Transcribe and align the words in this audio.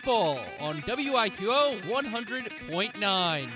football 0.00 0.38
on 0.60 0.76
WIQO 0.82 1.78
100.9. 1.80 3.48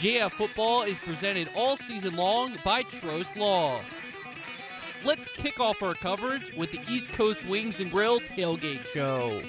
JF 0.00 0.32
football 0.32 0.82
is 0.82 0.98
presented 0.98 1.48
all 1.54 1.76
season 1.76 2.16
long 2.16 2.56
by 2.64 2.82
Trost 2.82 3.36
Law. 3.36 3.80
Let's 5.04 5.30
kick 5.32 5.60
off 5.60 5.80
our 5.82 5.94
coverage 5.94 6.54
with 6.56 6.72
the 6.72 6.80
East 6.88 7.12
Coast 7.12 7.46
Wings 7.46 7.78
and 7.78 7.90
Grill 7.90 8.18
Tailgate 8.20 8.86
Show. 8.86 9.42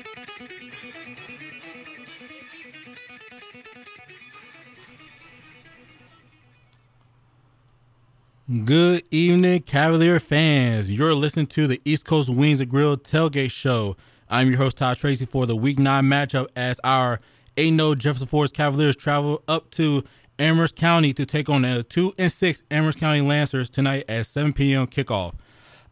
Good 8.65 9.03
evening, 9.09 9.61
Cavalier 9.63 10.19
fans. 10.19 10.91
You're 10.91 11.15
listening 11.15 11.47
to 11.47 11.65
the 11.65 11.81
East 11.83 12.05
Coast 12.05 12.29
Wings 12.29 12.59
and 12.59 12.69
Grill 12.69 12.97
Tailgate 12.97 13.51
Show. 13.51 13.95
I'm 14.29 14.49
your 14.49 14.57
host, 14.57 14.77
Todd 14.77 14.97
Tracy, 14.97 15.25
for 15.25 15.45
the 15.45 15.55
Week 15.55 15.79
9 15.79 16.03
matchup 16.03 16.47
as 16.55 16.79
our 16.83 17.19
8 17.57 17.75
0 17.75 17.95
Jefferson 17.95 18.27
Forest 18.27 18.55
Cavaliers 18.55 18.95
travel 18.95 19.43
up 19.47 19.69
to 19.71 20.03
Amherst 20.39 20.75
County 20.75 21.13
to 21.13 21.25
take 21.25 21.49
on 21.49 21.63
the 21.63 21.83
2 21.83 22.13
and 22.17 22.31
6 22.31 22.63
Amherst 22.71 22.99
County 22.99 23.21
Lancers 23.21 23.69
tonight 23.69 24.05
at 24.07 24.25
7 24.25 24.53
p.m. 24.53 24.87
kickoff. 24.87 25.35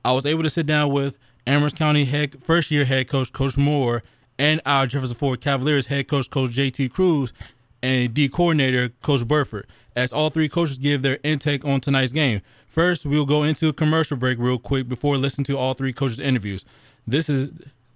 I 0.04 0.14
was 0.14 0.26
able 0.26 0.44
to 0.44 0.50
sit 0.50 0.66
down 0.66 0.92
with 0.92 1.18
Amherst 1.46 1.76
County 1.76 2.06
head 2.06 2.44
first 2.44 2.72
year 2.72 2.86
head 2.86 3.08
coach, 3.08 3.32
Coach 3.32 3.58
Moore, 3.58 4.04
and 4.40 4.60
our 4.66 4.88
Jefferson 4.88 5.16
Forest 5.16 5.42
Cavaliers 5.42 5.86
head 5.88 6.08
coach, 6.08 6.30
Coach 6.30 6.52
JT 6.52 6.92
Cruz, 6.92 7.34
and 7.84 8.14
D 8.14 8.30
coordinator, 8.30 8.90
Coach 9.02 9.28
Burford 9.28 9.68
as 9.96 10.14
all 10.14 10.30
three 10.30 10.50
coaches 10.50 10.78
give 10.78 11.02
their 11.02 11.20
intake 11.24 11.66
on 11.66 11.82
tonight's 11.82 12.12
game. 12.12 12.42
First, 12.68 13.06
we'll 13.06 13.26
go 13.26 13.44
into 13.44 13.68
a 13.68 13.74
commercial 13.74 14.18
break 14.18 14.38
real 14.40 14.58
quick 14.58 14.88
before 14.88 15.18
listening 15.18 15.46
to 15.46 15.58
all 15.58 15.74
three 15.74 15.94
coaches' 15.94 16.20
interviews. 16.20 16.64
This 17.06 17.30
is 17.30 17.52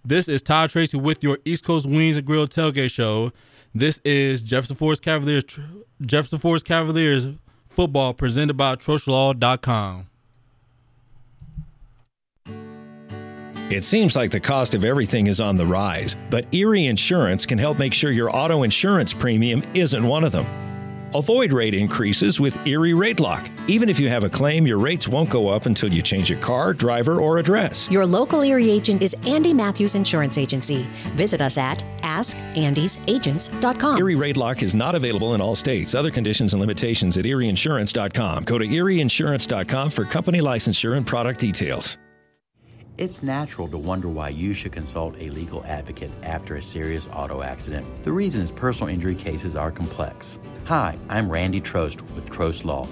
this 0.05 0.29
is 0.29 0.41
Todd 0.41 0.69
Tracy 0.69 0.97
with 0.97 1.23
your 1.23 1.39
East 1.45 1.65
Coast 1.65 1.85
Wings 1.85 2.15
and 2.15 2.25
Grill 2.25 2.47
tailgate 2.47 2.91
show. 2.91 3.31
This 3.73 3.99
is 4.05 4.41
Jefferson 4.41 4.75
Forest 4.75 5.01
Cavaliers 5.01 5.43
Jefferson 6.01 6.39
Forest 6.39 6.65
Cavaliers 6.65 7.27
football 7.67 8.13
presented 8.13 8.55
by 8.55 8.75
TrostLaw.com. 8.75 10.07
It 13.71 13.83
seems 13.83 14.15
like 14.15 14.29
the 14.29 14.39
cost 14.39 14.75
of 14.75 14.85
everything 14.85 15.25
is 15.25 15.41
on 15.41 15.55
the 15.55 15.65
rise, 15.65 16.15
but 16.29 16.45
Erie 16.53 16.85
Insurance 16.85 17.47
can 17.47 17.57
help 17.57 17.79
make 17.79 17.95
sure 17.95 18.11
your 18.11 18.33
auto 18.35 18.61
insurance 18.61 19.11
premium 19.11 19.63
isn't 19.73 20.07
one 20.07 20.23
of 20.23 20.31
them. 20.31 20.64
Avoid 21.15 21.53
rate 21.53 21.73
increases 21.73 22.41
with 22.41 22.67
Erie 22.67 22.93
Rate 22.93 23.21
Lock. 23.21 23.49
Even 23.69 23.87
if 23.87 24.01
you 24.01 24.09
have 24.09 24.25
a 24.25 24.29
claim, 24.29 24.67
your 24.67 24.79
rates 24.79 25.07
won't 25.07 25.29
go 25.29 25.47
up 25.47 25.65
until 25.65 25.89
you 25.89 26.01
change 26.01 26.29
your 26.29 26.39
car, 26.39 26.73
driver, 26.73 27.21
or 27.21 27.37
address. 27.37 27.89
Your 27.89 28.05
local 28.05 28.41
Erie 28.41 28.69
agent 28.69 29.01
is 29.01 29.15
Andy 29.25 29.53
Matthews 29.53 29.95
Insurance 29.95 30.37
Agency. 30.37 30.85
Visit 31.15 31.41
us 31.41 31.57
at 31.57 31.79
askandysagents.com. 32.01 33.97
Erie 33.97 34.15
Rate 34.15 34.35
Lock 34.35 34.61
is 34.61 34.75
not 34.75 34.93
available 34.93 35.35
in 35.35 35.39
all 35.39 35.55
states. 35.55 35.95
Other 35.95 36.11
conditions 36.11 36.53
and 36.53 36.59
limitations 36.59 37.17
at 37.17 37.23
erieinsurance.com. 37.23 38.43
Go 38.43 38.57
to 38.57 38.67
erieinsurance.com 38.67 39.91
for 39.91 40.03
company 40.03 40.41
licensure 40.41 40.97
and 40.97 41.07
product 41.07 41.39
details. 41.39 41.97
It's 42.97 43.21
natural 43.21 43.67
to 43.67 43.77
wonder 43.77 44.07
why 44.07 44.29
you 44.29 44.53
should 44.53 44.71
consult 44.71 45.15
a 45.19 45.29
legal 45.29 45.65
advocate 45.65 46.11
after 46.23 46.55
a 46.55 46.61
serious 46.61 47.09
auto 47.11 47.41
accident. 47.41 47.85
The 48.05 48.11
reason 48.13 48.39
is 48.39 48.53
personal 48.53 48.87
injury 48.87 49.15
cases 49.15 49.53
are 49.53 49.69
complex. 49.69 50.39
Hi, 50.63 50.97
I'm 51.09 51.29
Randy 51.29 51.59
Trost 51.59 51.99
with 52.15 52.29
Trost 52.29 52.63
Law. 52.63 52.87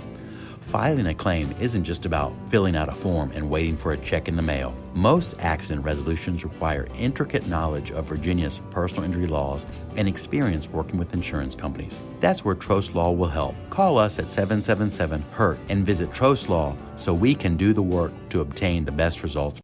Filing 0.59 1.07
a 1.07 1.13
claim 1.13 1.55
isn't 1.57 1.85
just 1.85 2.05
about 2.05 2.33
filling 2.49 2.75
out 2.75 2.89
a 2.89 2.91
form 2.91 3.31
and 3.33 3.49
waiting 3.49 3.77
for 3.77 3.93
a 3.93 3.97
check 3.97 4.27
in 4.27 4.35
the 4.35 4.41
mail. 4.41 4.75
Most 4.93 5.35
accident 5.39 5.85
resolutions 5.85 6.43
require 6.43 6.85
intricate 6.99 7.47
knowledge 7.47 7.91
of 7.91 8.03
Virginia's 8.03 8.59
personal 8.71 9.05
injury 9.05 9.27
laws 9.27 9.65
and 9.95 10.05
experience 10.05 10.67
working 10.67 10.99
with 10.99 11.13
insurance 11.13 11.55
companies. 11.55 11.97
That's 12.19 12.43
where 12.43 12.55
Trost 12.55 12.93
Law 12.93 13.11
will 13.11 13.29
help. 13.29 13.55
Call 13.69 13.97
us 13.97 14.19
at 14.19 14.27
777 14.27 15.23
HURT 15.31 15.59
and 15.69 15.85
visit 15.85 16.11
Trost 16.11 16.49
Law 16.49 16.75
so 16.97 17.13
we 17.13 17.33
can 17.33 17.55
do 17.55 17.71
the 17.71 17.81
work 17.81 18.11
to 18.31 18.41
obtain 18.41 18.83
the 18.83 18.91
best 18.91 19.23
results 19.23 19.62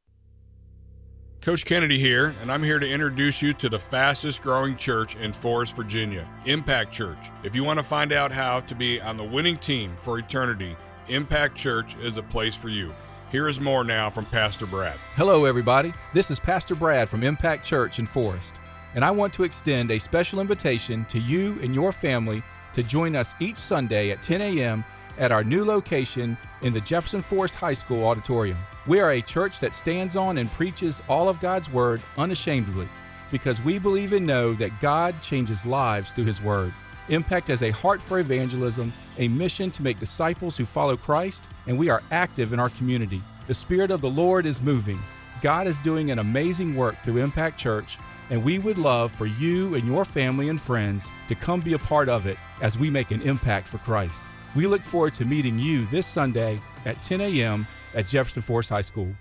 Coach 1.49 1.65
Kennedy 1.65 1.97
here, 1.97 2.35
and 2.43 2.51
I'm 2.51 2.61
here 2.61 2.77
to 2.77 2.87
introduce 2.87 3.41
you 3.41 3.53
to 3.53 3.69
the 3.69 3.79
fastest 3.79 4.43
growing 4.43 4.77
church 4.77 5.15
in 5.15 5.33
Forest, 5.33 5.75
Virginia, 5.75 6.29
Impact 6.45 6.93
Church. 6.93 7.31
If 7.41 7.55
you 7.55 7.63
want 7.63 7.79
to 7.79 7.83
find 7.83 8.13
out 8.13 8.31
how 8.31 8.59
to 8.59 8.75
be 8.75 9.01
on 9.01 9.17
the 9.17 9.23
winning 9.23 9.57
team 9.57 9.95
for 9.95 10.19
eternity, 10.19 10.77
Impact 11.07 11.55
Church 11.55 11.97
is 11.97 12.17
a 12.17 12.21
place 12.21 12.55
for 12.55 12.69
you. 12.69 12.93
Here 13.31 13.47
is 13.47 13.59
more 13.59 13.83
now 13.83 14.11
from 14.11 14.25
Pastor 14.25 14.67
Brad. 14.67 14.95
Hello, 15.15 15.45
everybody. 15.45 15.91
This 16.13 16.29
is 16.29 16.39
Pastor 16.39 16.75
Brad 16.75 17.09
from 17.09 17.23
Impact 17.23 17.65
Church 17.65 17.97
in 17.97 18.05
Forest, 18.05 18.53
and 18.93 19.03
I 19.03 19.09
want 19.09 19.33
to 19.33 19.43
extend 19.43 19.89
a 19.89 19.97
special 19.97 20.41
invitation 20.41 21.03
to 21.05 21.17
you 21.17 21.57
and 21.63 21.73
your 21.73 21.91
family 21.91 22.43
to 22.75 22.83
join 22.83 23.15
us 23.15 23.33
each 23.39 23.57
Sunday 23.57 24.11
at 24.11 24.21
10 24.21 24.39
a.m. 24.41 24.85
at 25.19 25.31
our 25.31 25.43
new 25.43 25.63
location 25.63 26.37
in 26.61 26.73
the 26.73 26.81
Jefferson 26.81 27.21
Forest 27.21 27.55
High 27.55 27.73
School 27.73 28.05
auditorium. 28.05 28.57
We 28.87 28.99
are 29.01 29.11
a 29.11 29.21
church 29.21 29.59
that 29.59 29.75
stands 29.75 30.15
on 30.15 30.39
and 30.39 30.51
preaches 30.53 31.01
all 31.07 31.29
of 31.29 31.39
God's 31.39 31.71
Word 31.71 32.01
unashamedly 32.17 32.87
because 33.31 33.61
we 33.61 33.77
believe 33.77 34.13
and 34.13 34.25
know 34.25 34.53
that 34.53 34.79
God 34.79 35.21
changes 35.21 35.65
lives 35.65 36.11
through 36.11 36.25
His 36.25 36.41
Word. 36.41 36.73
Impact 37.09 37.49
has 37.49 37.61
a 37.61 37.71
heart 37.71 38.01
for 38.01 38.19
evangelism, 38.19 38.93
a 39.17 39.27
mission 39.27 39.69
to 39.71 39.83
make 39.83 39.99
disciples 39.99 40.55
who 40.57 40.65
follow 40.65 40.95
Christ, 40.95 41.43
and 41.67 41.77
we 41.77 41.89
are 41.89 42.03
active 42.11 42.53
in 42.53 42.59
our 42.59 42.69
community. 42.69 43.21
The 43.47 43.53
Spirit 43.53 43.91
of 43.91 44.01
the 44.01 44.09
Lord 44.09 44.45
is 44.45 44.61
moving. 44.61 44.99
God 45.41 45.67
is 45.67 45.77
doing 45.79 46.11
an 46.11 46.19
amazing 46.19 46.75
work 46.75 46.97
through 46.99 47.17
Impact 47.17 47.57
Church, 47.57 47.97
and 48.29 48.43
we 48.43 48.59
would 48.59 48.77
love 48.77 49.11
for 49.11 49.25
you 49.25 49.73
and 49.75 49.87
your 49.87 50.05
family 50.05 50.49
and 50.49 50.61
friends 50.61 51.07
to 51.27 51.35
come 51.35 51.61
be 51.61 51.73
a 51.73 51.79
part 51.79 52.09
of 52.09 52.27
it 52.27 52.37
as 52.61 52.77
we 52.77 52.89
make 52.89 53.11
an 53.11 53.21
impact 53.23 53.67
for 53.67 53.79
Christ. 53.79 54.21
We 54.55 54.67
look 54.67 54.81
forward 54.81 55.13
to 55.15 55.25
meeting 55.25 55.59
you 55.59 55.85
this 55.87 56.07
Sunday 56.07 56.59
at 56.85 57.01
10 57.03 57.21
a.m 57.21 57.67
at 57.93 58.07
Jefferson 58.07 58.41
Forest 58.41 58.69
High 58.69 58.81
School. 58.81 59.15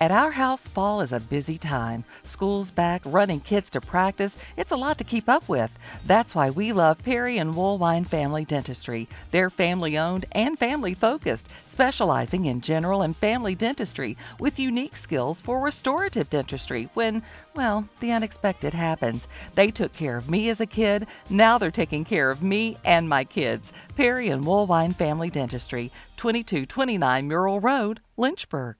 At 0.00 0.12
our 0.12 0.30
house, 0.30 0.68
fall 0.68 1.00
is 1.00 1.10
a 1.10 1.18
busy 1.18 1.58
time. 1.58 2.04
School's 2.22 2.70
back, 2.70 3.02
running 3.04 3.40
kids 3.40 3.68
to 3.70 3.80
practice. 3.80 4.36
It's 4.56 4.70
a 4.70 4.76
lot 4.76 4.96
to 4.98 5.04
keep 5.04 5.28
up 5.28 5.48
with. 5.48 5.76
That's 6.06 6.36
why 6.36 6.50
we 6.50 6.72
love 6.72 7.02
Perry 7.02 7.38
and 7.38 7.52
Woolwine 7.52 8.06
Family 8.06 8.44
Dentistry. 8.44 9.08
They're 9.32 9.50
family 9.50 9.98
owned 9.98 10.24
and 10.30 10.56
family 10.56 10.94
focused, 10.94 11.48
specializing 11.66 12.44
in 12.44 12.60
general 12.60 13.02
and 13.02 13.16
family 13.16 13.56
dentistry 13.56 14.16
with 14.38 14.60
unique 14.60 14.96
skills 14.96 15.40
for 15.40 15.58
restorative 15.58 16.30
dentistry 16.30 16.88
when, 16.94 17.20
well, 17.56 17.88
the 17.98 18.12
unexpected 18.12 18.74
happens. 18.74 19.26
They 19.56 19.72
took 19.72 19.92
care 19.94 20.16
of 20.16 20.30
me 20.30 20.48
as 20.48 20.60
a 20.60 20.66
kid. 20.66 21.08
Now 21.28 21.58
they're 21.58 21.72
taking 21.72 22.04
care 22.04 22.30
of 22.30 22.40
me 22.40 22.76
and 22.84 23.08
my 23.08 23.24
kids. 23.24 23.72
Perry 23.96 24.28
and 24.28 24.44
Woolwine 24.44 24.94
Family 24.94 25.28
Dentistry, 25.28 25.90
2229 26.18 27.26
Murrell 27.26 27.58
Road, 27.58 27.98
Lynchburg. 28.16 28.76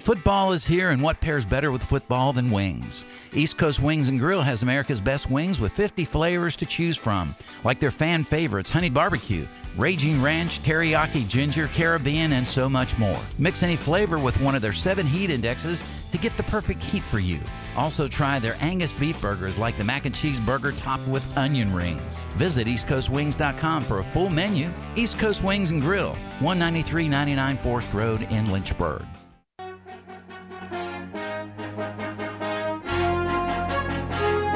Football 0.00 0.52
is 0.52 0.64
here, 0.64 0.92
and 0.92 1.02
what 1.02 1.20
pairs 1.20 1.44
better 1.44 1.70
with 1.70 1.82
football 1.82 2.32
than 2.32 2.50
wings? 2.50 3.04
East 3.34 3.58
Coast 3.58 3.80
Wings 3.82 4.08
and 4.08 4.18
Grill 4.18 4.40
has 4.40 4.62
America's 4.62 4.98
best 4.98 5.30
wings 5.30 5.60
with 5.60 5.72
50 5.72 6.06
flavors 6.06 6.56
to 6.56 6.64
choose 6.64 6.96
from, 6.96 7.34
like 7.64 7.78
their 7.78 7.90
fan 7.90 8.24
favorites 8.24 8.70
Honey 8.70 8.88
Barbecue, 8.88 9.46
Raging 9.76 10.22
Ranch, 10.22 10.62
Teriyaki 10.62 11.28
Ginger, 11.28 11.68
Caribbean, 11.68 12.32
and 12.32 12.48
so 12.48 12.66
much 12.66 12.96
more. 12.96 13.20
Mix 13.36 13.62
any 13.62 13.76
flavor 13.76 14.18
with 14.18 14.40
one 14.40 14.54
of 14.54 14.62
their 14.62 14.72
seven 14.72 15.06
heat 15.06 15.28
indexes 15.28 15.84
to 16.12 16.18
get 16.18 16.34
the 16.38 16.44
perfect 16.44 16.82
heat 16.82 17.04
for 17.04 17.18
you. 17.18 17.38
Also, 17.76 18.08
try 18.08 18.38
their 18.38 18.56
Angus 18.60 18.94
beef 18.94 19.20
burgers 19.20 19.58
like 19.58 19.76
the 19.76 19.84
mac 19.84 20.06
and 20.06 20.14
cheese 20.14 20.40
burger 20.40 20.72
topped 20.72 21.06
with 21.08 21.28
onion 21.36 21.74
rings. 21.74 22.24
Visit 22.36 22.66
EastCoastWings.com 22.66 23.84
for 23.84 23.98
a 23.98 24.04
full 24.04 24.30
menu. 24.30 24.72
East 24.96 25.18
Coast 25.18 25.44
Wings 25.44 25.72
and 25.72 25.82
Grill, 25.82 26.16
19399 26.40 27.58
Forest 27.58 27.92
Road 27.92 28.22
in 28.22 28.50
Lynchburg. 28.50 29.04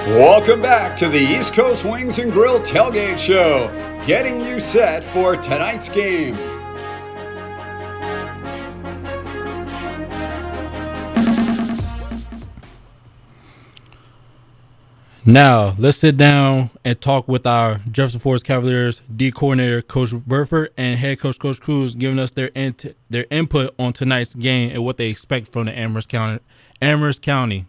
Welcome 0.07 0.61
back 0.61 0.99
to 0.99 1.09
the 1.09 1.19
East 1.19 1.55
Coast 1.55 1.83
Wings 1.83 2.19
and 2.19 2.31
Grill 2.31 2.61
Tailgate 2.61 3.19
Show, 3.19 3.71
getting 4.07 4.39
you 4.43 4.61
set 4.61 5.03
for 5.03 5.35
tonight's 5.35 5.89
game. 5.89 6.35
Now, 15.25 15.75
let's 15.79 15.97
sit 15.97 16.19
down 16.19 16.69
and 16.85 17.01
talk 17.01 17.27
with 17.27 17.47
our 17.47 17.81
Jefferson 17.91 18.21
Forest 18.21 18.45
Cavaliers 18.45 19.01
D 19.17 19.31
coordinator, 19.31 19.81
Coach 19.81 20.13
Burford, 20.13 20.69
and 20.77 20.99
head 20.99 21.19
coach, 21.19 21.39
Coach 21.39 21.63
Cruz, 21.63 21.95
giving 21.95 22.19
us 22.19 22.31
their 22.31 22.51
their 23.09 23.27
input 23.31 23.75
on 23.79 23.95
tonight's 23.95 24.35
game 24.35 24.71
and 24.71 24.85
what 24.85 24.99
they 24.99 25.09
expect 25.09 25.51
from 25.51 25.65
the 25.65 25.73
Amherst 25.73 26.11
County. 26.11 26.41
Amherst 26.83 27.23
County. 27.23 27.65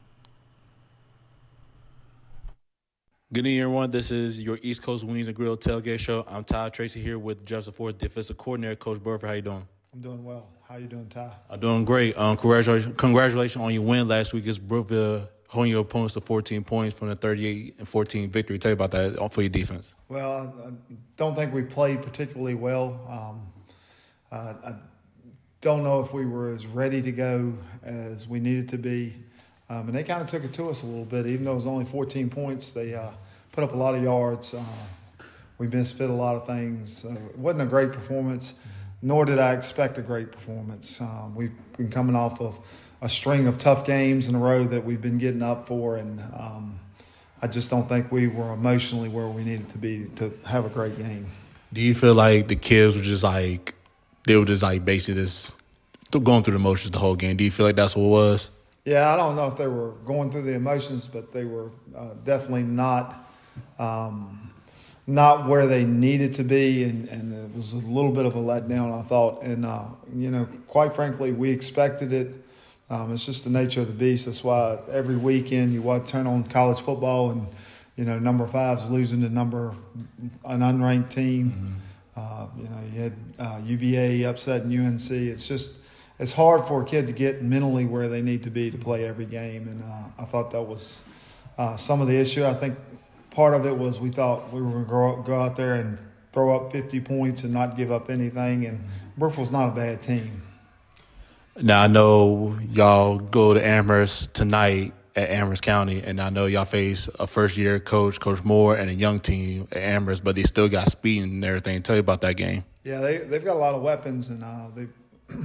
Good 3.36 3.46
evening, 3.48 3.60
everyone. 3.64 3.92
This 3.92 4.12
is 4.12 4.42
your 4.42 4.58
East 4.62 4.82
Coast 4.82 5.04
Wings 5.04 5.28
and 5.28 5.36
Grill 5.36 5.58
tailgate 5.58 6.00
show. 6.00 6.26
I'm 6.26 6.46
Todd 6.46 6.72
Tracy 6.72 7.02
here 7.02 7.20
with 7.20 7.46
Jefferson 7.46 7.74
Forest 7.74 7.98
defensive 7.98 8.38
coordinator, 8.38 8.78
Coach 8.78 9.04
Burford. 9.04 9.28
How 9.28 9.36
you 9.36 9.42
doing? 9.42 9.68
I'm 9.94 10.00
doing 10.00 10.24
well. 10.24 10.48
How 10.70 10.78
you 10.78 10.88
doing, 10.88 11.08
Ty? 11.08 11.32
I'm 11.50 11.60
doing 11.60 11.84
great. 11.84 12.18
Um, 12.18 12.38
congratulations, 12.38 12.96
congratulations 12.96 13.62
on 13.62 13.74
your 13.74 13.82
win 13.82 14.08
last 14.08 14.32
week 14.32 14.44
against 14.44 14.66
Brookville 14.66 15.28
holding 15.50 15.70
your 15.70 15.82
opponents 15.82 16.14
to 16.14 16.22
14 16.22 16.64
points 16.64 16.98
from 16.98 17.10
the 17.10 17.18
38 17.18 17.76
and 17.78 17.86
14 17.86 18.30
victory. 18.30 18.58
Tell 18.58 18.70
you 18.70 18.74
about 18.74 18.92
that 18.92 19.30
for 19.34 19.42
your 19.42 19.50
defense. 19.50 19.96
Well, 20.08 20.54
I 20.66 20.72
don't 21.18 21.36
think 21.36 21.54
we 21.54 21.64
played 21.64 22.04
particularly 22.04 22.56
well. 22.56 23.02
Um, 23.06 23.52
uh, 24.32 24.54
I 24.66 24.76
don't 25.60 25.84
know 25.84 26.00
if 26.00 26.14
we 26.14 26.26
were 26.26 26.54
as 26.54 26.66
ready 26.66 27.02
to 27.02 27.12
go 27.12 27.54
as 27.84 28.30
we 28.30 28.40
needed 28.40 28.70
to 28.70 28.78
be. 28.78 29.14
Um, 29.68 29.88
and 29.88 29.96
they 29.96 30.04
kind 30.04 30.22
of 30.22 30.28
took 30.28 30.44
it 30.46 30.54
to 30.54 30.70
us 30.70 30.84
a 30.84 30.86
little 30.86 31.06
bit, 31.06 31.26
even 31.26 31.44
though 31.44 31.54
it 31.54 31.56
was 31.56 31.68
only 31.68 31.86
14 31.86 32.30
points. 32.30 32.72
They 32.72 32.94
uh, 32.94 33.12
put 33.56 33.64
up 33.64 33.74
a 33.74 33.78
lot 33.78 33.96
of 33.96 34.04
yards. 34.04 34.54
Uh, 34.54 34.62
we 35.58 35.68
misfit 35.68 36.10
a 36.10 36.14
lot 36.14 36.36
of 36.36 36.46
things. 36.46 37.06
Uh, 37.06 37.14
it 37.14 37.38
wasn't 37.38 37.62
a 37.62 37.66
great 37.66 37.94
performance, 37.94 38.54
nor 39.02 39.24
did 39.24 39.40
I 39.40 39.54
expect 39.54 39.98
a 39.98 40.02
great 40.02 40.30
performance. 40.34 41.00
Um, 41.00 41.34
we've 41.36 41.54
been 41.78 41.90
coming 41.90 42.18
off 42.18 42.42
of 42.42 42.60
a 43.02 43.08
string 43.08 43.48
of 43.48 43.58
tough 43.58 43.86
games 43.86 44.28
in 44.28 44.36
a 44.36 44.40
row 44.40 44.66
that 44.66 44.84
we've 44.84 45.02
been 45.02 45.18
getting 45.18 45.42
up 45.42 45.68
for, 45.68 45.96
and 45.96 46.20
um, 46.38 46.80
I 47.42 47.48
just 47.48 47.70
don't 47.70 47.88
think 47.88 48.12
we 48.12 48.28
were 48.28 48.52
emotionally 48.52 49.08
where 49.08 49.28
we 49.28 49.46
needed 49.46 49.70
to 49.70 49.78
be 49.78 50.08
to 50.18 50.38
have 50.46 50.66
a 50.66 50.70
great 50.70 50.98
game. 50.98 51.28
Do 51.72 51.80
you 51.80 51.96
feel 51.96 52.14
like 52.14 52.50
the 52.50 52.56
kids 52.56 52.98
were 52.98 53.04
just 53.04 53.24
like 53.24 53.74
they 54.28 54.36
were 54.36 54.46
just 54.46 54.64
like 54.64 54.84
basically 54.84 55.22
just 55.22 55.62
going 56.12 56.44
through 56.44 56.54
the 56.54 56.60
motions 56.60 56.92
the 56.92 57.00
whole 57.00 57.16
game? 57.16 57.38
Do 57.38 57.46
you 57.46 57.52
feel 57.52 57.66
like 57.66 57.78
that's 57.78 57.96
what 57.96 58.04
it 58.04 58.10
was? 58.10 58.52
Yeah, 58.84 59.14
I 59.14 59.16
don't 59.16 59.36
know 59.36 59.48
if 59.48 59.58
they 59.58 59.68
were 59.68 59.92
going 60.06 60.30
through 60.30 60.44
the 60.44 60.54
emotions, 60.54 61.08
but 61.08 61.34
they 61.34 61.46
were 61.46 61.72
uh, 61.96 62.14
definitely 62.24 62.64
not. 62.64 63.26
Um, 63.80 64.46
not 65.08 65.48
where 65.48 65.68
they 65.68 65.86
needed 65.86 66.34
to 66.36 66.44
be, 66.44 66.84
and, 66.84 67.08
and 67.10 67.34
it 67.52 67.56
was 67.56 67.74
a 67.74 67.78
little 67.78 68.12
bit 68.12 68.26
of 68.26 68.36
a 68.36 68.40
letdown, 68.40 68.98
I 68.98 69.04
thought. 69.04 69.44
And, 69.44 69.66
uh, 69.66 69.86
you 70.14 70.32
know, 70.32 70.48
quite 70.68 70.96
frankly, 70.96 71.32
we 71.32 71.52
expected 71.52 72.12
it. 72.12 72.34
Um, 72.90 73.14
it's 73.14 73.26
just 73.26 73.44
the 73.44 73.50
nature 73.50 73.82
of 73.82 73.88
the 73.88 73.94
beast. 73.94 74.26
That's 74.26 74.44
why 74.44 74.80
every 74.92 75.18
weekend 75.18 75.74
you 75.74 75.82
watch 75.82 76.08
turn 76.08 76.26
on 76.26 76.44
college 76.44 76.80
football 76.80 77.32
and, 77.32 77.48
you 77.96 78.04
know, 78.04 78.18
number 78.18 78.48
five's 78.48 78.90
losing 78.90 79.22
to 79.22 79.30
number 79.30 79.74
an 80.44 80.62
unranked 80.62 81.12
team. 81.12 81.52
Mm-hmm. 81.52 81.76
Uh, 82.16 82.48
you 82.58 82.70
know, 82.70 82.80
you 82.94 83.02
had 83.02 83.14
uh, 83.40 83.62
UVA 83.64 84.24
upsetting 84.24 84.76
UNC. 84.76 85.12
It's 85.12 85.48
just 85.48 85.80
it's 86.18 86.34
hard 86.34 86.66
for 86.66 86.82
a 86.82 86.86
kid 86.86 87.08
to 87.08 87.14
get 87.14 87.42
mentally 87.42 87.86
where 87.86 88.08
they 88.08 88.22
need 88.22 88.44
to 88.44 88.50
be 88.50 88.72
to 88.72 88.78
play 88.78 89.06
every 89.06 89.26
game, 89.26 89.68
and 89.68 89.84
uh, 89.84 90.22
I 90.22 90.26
thought 90.26 90.52
that 90.52 90.62
was 90.62 91.04
uh, 91.58 91.76
some 91.76 92.00
of 92.00 92.08
the 92.08 92.16
issue. 92.16 92.46
I 92.46 92.54
think 92.54 92.78
part 93.36 93.54
of 93.54 93.66
it 93.66 93.78
was 93.78 94.00
we 94.00 94.10
thought 94.10 94.52
we 94.52 94.62
were 94.62 94.82
going 94.84 95.18
to 95.18 95.24
go 95.24 95.40
out 95.40 95.58
there 95.58 95.76
and 95.76 96.00
throw 96.32 96.56
up 96.56 96.72
50 96.72 97.02
points 97.02 97.44
and 97.44 97.54
not 97.54 97.78
give 97.78 97.92
up 97.92 98.10
anything, 98.10 98.66
and 98.66 98.84
Brookville's 99.18 99.52
not 99.52 99.70
a 99.70 99.72
bad 99.72 100.02
team. 100.02 100.42
Now 101.62 101.84
I 101.84 101.88
know 101.88 102.58
y'all 102.70 103.20
go 103.20 103.54
to 103.54 103.66
Amherst 103.66 104.34
tonight 104.34 104.94
at 105.16 105.30
Amherst 105.30 105.64
County, 105.64 106.02
and 106.02 106.20
I 106.20 106.30
know 106.30 106.46
y'all 106.46 106.66
face 106.66 107.08
a 107.20 107.28
first 107.28 107.56
year 107.58 107.80
coach, 107.80 108.20
Coach 108.20 108.44
Moore, 108.44 108.76
and 108.76 108.90
a 108.90 108.94
young 108.94 109.20
team 109.20 109.68
at 109.72 109.78
Amherst, 109.78 110.24
but 110.24 110.36
they 110.36 110.44
still 110.44 110.68
got 110.68 110.90
speed 110.90 111.24
and 111.24 111.44
everything. 111.44 111.82
Tell 111.82 111.96
you 111.96 112.02
about 112.02 112.22
that 112.22 112.36
game. 112.36 112.66
Yeah, 112.84 113.00
they 113.00 113.20
they've 113.20 113.44
got 113.44 113.56
a 113.56 113.60
lot 113.60 113.76
of 113.76 113.82
weapons, 113.82 114.30
and 114.30 114.44
uh, 114.44 114.68
they 114.76 114.88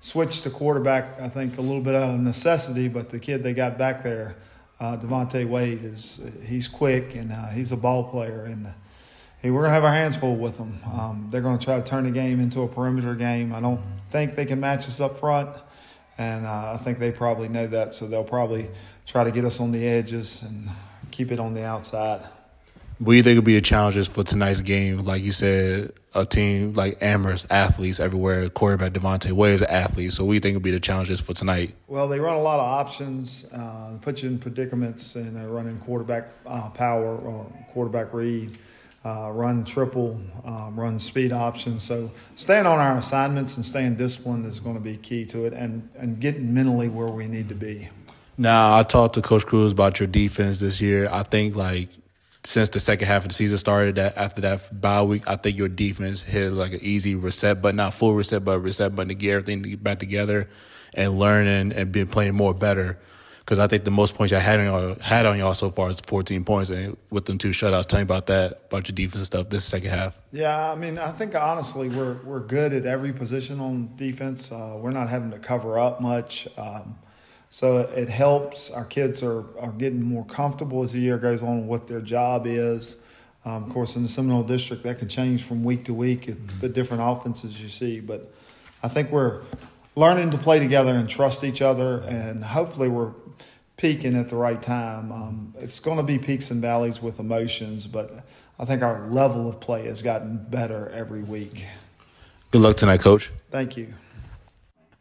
switched 0.00 0.42
to 0.42 0.50
quarterback. 0.50 1.20
I 1.20 1.28
think 1.30 1.56
a 1.56 1.62
little 1.62 1.82
bit 1.82 1.94
out 1.94 2.14
of 2.14 2.20
necessity, 2.20 2.88
but 2.88 3.08
the 3.08 3.18
kid 3.18 3.42
they 3.42 3.54
got 3.54 3.78
back 3.78 4.02
there 4.02 4.36
uh, 4.80 4.96
Devonte 4.96 5.48
Wade 5.48 5.84
is 5.84 6.20
he's 6.44 6.68
quick 6.68 7.14
and 7.14 7.32
uh, 7.32 7.48
he's 7.48 7.72
a 7.72 7.76
ball 7.76 8.04
player, 8.04 8.44
and 8.44 8.72
hey, 9.40 9.50
we're 9.50 9.62
gonna 9.62 9.74
have 9.74 9.84
our 9.84 9.92
hands 9.92 10.16
full 10.16 10.36
with 10.36 10.58
them. 10.58 10.78
Um, 10.92 11.28
they're 11.30 11.40
gonna 11.40 11.58
try 11.58 11.76
to 11.78 11.84
turn 11.84 12.04
the 12.04 12.10
game 12.10 12.40
into 12.40 12.62
a 12.62 12.68
perimeter 12.68 13.14
game. 13.14 13.54
I 13.54 13.60
don't 13.60 13.80
think 14.08 14.34
they 14.34 14.44
can 14.44 14.60
match 14.60 14.86
us 14.86 15.00
up 15.00 15.18
front, 15.18 15.50
and 16.16 16.46
uh, 16.46 16.72
I 16.74 16.76
think 16.76 16.98
they 16.98 17.10
probably 17.10 17.48
know 17.48 17.66
that, 17.66 17.94
so 17.94 18.06
they'll 18.06 18.24
probably 18.24 18.70
try 19.06 19.24
to 19.24 19.32
get 19.32 19.44
us 19.44 19.60
on 19.60 19.72
the 19.72 19.86
edges 19.86 20.42
and 20.42 20.68
keep 21.10 21.32
it 21.32 21.40
on 21.40 21.54
the 21.54 21.64
outside. 21.64 22.22
What 22.98 23.12
do 23.12 23.16
you 23.16 23.22
think 23.22 23.36
will 23.36 23.44
be 23.44 23.54
the 23.54 23.60
challenges 23.60 24.08
for 24.08 24.24
tonight's 24.24 24.60
game? 24.60 25.04
Like 25.04 25.22
you 25.22 25.30
said, 25.30 25.92
a 26.16 26.26
team 26.26 26.74
like 26.74 27.00
Amherst, 27.00 27.46
athletes 27.48 28.00
everywhere. 28.00 28.48
Quarterback 28.48 28.92
Devonte 28.92 29.30
Wade 29.30 29.54
is 29.54 29.62
an 29.62 29.70
athlete. 29.70 30.12
So 30.12 30.24
what 30.24 30.32
do 30.32 30.34
you 30.34 30.40
think 30.40 30.54
will 30.54 30.62
be 30.62 30.72
the 30.72 30.80
challenges 30.80 31.20
for 31.20 31.32
tonight? 31.32 31.76
Well, 31.86 32.08
they 32.08 32.18
run 32.18 32.34
a 32.34 32.42
lot 32.42 32.58
of 32.58 32.66
options, 32.66 33.46
uh, 33.52 33.98
put 34.02 34.22
you 34.22 34.28
in 34.30 34.38
predicaments, 34.38 35.14
and 35.14 35.36
they're 35.36 35.48
running 35.48 35.78
quarterback 35.78 36.28
uh, 36.44 36.70
power 36.70 37.16
or 37.16 37.46
quarterback 37.68 38.12
read, 38.12 38.58
uh, 39.04 39.30
run 39.30 39.64
triple, 39.64 40.20
um, 40.44 40.78
run 40.78 40.98
speed 40.98 41.32
options. 41.32 41.84
So 41.84 42.10
staying 42.34 42.66
on 42.66 42.80
our 42.80 42.96
assignments 42.96 43.54
and 43.56 43.64
staying 43.64 43.94
disciplined 43.94 44.44
is 44.44 44.58
going 44.58 44.74
to 44.74 44.82
be 44.82 44.96
key 44.96 45.24
to 45.26 45.44
it, 45.44 45.52
and 45.52 45.88
and 45.96 46.18
getting 46.18 46.52
mentally 46.52 46.88
where 46.88 47.08
we 47.08 47.28
need 47.28 47.48
to 47.50 47.54
be. 47.54 47.90
Now, 48.36 48.76
I 48.76 48.82
talked 48.82 49.14
to 49.14 49.22
Coach 49.22 49.46
Cruz 49.46 49.72
about 49.72 50.00
your 50.00 50.08
defense 50.08 50.58
this 50.58 50.80
year. 50.80 51.08
I 51.10 51.22
think 51.22 51.54
like 51.54 51.90
since 52.44 52.68
the 52.68 52.80
second 52.80 53.08
half 53.08 53.22
of 53.22 53.28
the 53.28 53.34
season 53.34 53.58
started, 53.58 53.96
that 53.96 54.16
after 54.16 54.40
that 54.42 54.80
bye 54.80 55.02
week, 55.02 55.28
I 55.28 55.36
think 55.36 55.56
your 55.56 55.68
defense 55.68 56.22
hit 56.22 56.52
like 56.52 56.72
an 56.72 56.80
easy 56.82 57.14
reset, 57.14 57.60
but 57.60 57.74
not 57.74 57.94
full 57.94 58.14
reset, 58.14 58.44
but 58.44 58.60
reset 58.60 58.94
button 58.94 59.08
to 59.08 59.14
get 59.14 59.32
everything 59.32 59.76
back 59.76 59.98
together 59.98 60.48
and 60.94 61.18
learning 61.18 61.72
and 61.72 61.92
been 61.92 62.06
playing 62.06 62.34
more 62.34 62.54
better. 62.54 62.98
Because 63.40 63.58
I 63.58 63.66
think 63.66 63.84
the 63.84 63.90
most 63.90 64.14
points 64.14 64.34
I 64.34 64.40
had 64.40 64.60
on 64.60 64.66
y'all, 64.66 64.96
had 65.00 65.24
on 65.24 65.38
y'all 65.38 65.54
so 65.54 65.70
far 65.70 65.88
is 65.88 66.00
14 66.00 66.44
points, 66.44 66.68
and 66.68 66.98
with 67.08 67.24
them 67.24 67.38
two 67.38 67.50
shutouts. 67.50 67.86
Tell 67.86 67.98
me 67.98 68.02
about 68.02 68.26
that, 68.26 68.60
about 68.68 68.88
your 68.88 68.94
defense 68.94 69.24
stuff 69.24 69.48
this 69.48 69.64
second 69.64 69.88
half. 69.88 70.20
Yeah, 70.32 70.70
I 70.70 70.74
mean, 70.74 70.98
I 70.98 71.10
think 71.12 71.34
honestly 71.34 71.88
we're 71.88 72.14
we're 72.24 72.40
good 72.40 72.74
at 72.74 72.84
every 72.84 73.14
position 73.14 73.58
on 73.58 73.96
defense. 73.96 74.52
Uh, 74.52 74.76
we're 74.78 74.90
not 74.90 75.08
having 75.08 75.30
to 75.30 75.38
cover 75.38 75.78
up 75.78 76.02
much. 76.02 76.46
Um, 76.58 76.98
so 77.50 77.78
it 77.78 78.08
helps. 78.08 78.70
Our 78.70 78.84
kids 78.84 79.22
are, 79.22 79.44
are 79.58 79.72
getting 79.72 80.02
more 80.02 80.24
comfortable 80.24 80.82
as 80.82 80.92
the 80.92 81.00
year 81.00 81.18
goes 81.18 81.42
on 81.42 81.66
what 81.66 81.86
their 81.86 82.00
job 82.00 82.46
is. 82.46 83.04
Um, 83.44 83.64
of 83.64 83.70
course, 83.70 83.96
in 83.96 84.02
the 84.02 84.08
Seminole 84.08 84.42
District, 84.42 84.82
that 84.82 84.98
can 84.98 85.08
change 85.08 85.42
from 85.42 85.64
week 85.64 85.84
to 85.84 85.94
week, 85.94 86.22
mm-hmm. 86.22 86.60
the 86.60 86.68
different 86.68 87.02
offenses 87.04 87.60
you 87.60 87.68
see. 87.68 88.00
But 88.00 88.32
I 88.82 88.88
think 88.88 89.10
we're 89.10 89.42
learning 89.94 90.30
to 90.30 90.38
play 90.38 90.58
together 90.58 90.94
and 90.94 91.08
trust 91.08 91.44
each 91.44 91.62
other, 91.62 92.00
and 92.00 92.44
hopefully 92.44 92.88
we're 92.88 93.12
peaking 93.76 94.16
at 94.16 94.28
the 94.28 94.36
right 94.36 94.60
time. 94.60 95.10
Um, 95.10 95.54
it's 95.58 95.80
going 95.80 95.96
to 95.96 96.02
be 96.02 96.18
peaks 96.18 96.50
and 96.50 96.60
valleys 96.60 97.00
with 97.00 97.18
emotions, 97.18 97.86
but 97.86 98.26
I 98.58 98.64
think 98.64 98.82
our 98.82 99.06
level 99.06 99.48
of 99.48 99.60
play 99.60 99.86
has 99.86 100.02
gotten 100.02 100.44
better 100.50 100.90
every 100.90 101.22
week. 101.22 101.64
Good 102.50 102.60
luck 102.60 102.76
tonight, 102.76 103.00
Coach. 103.00 103.30
Thank 103.50 103.76
you. 103.76 103.94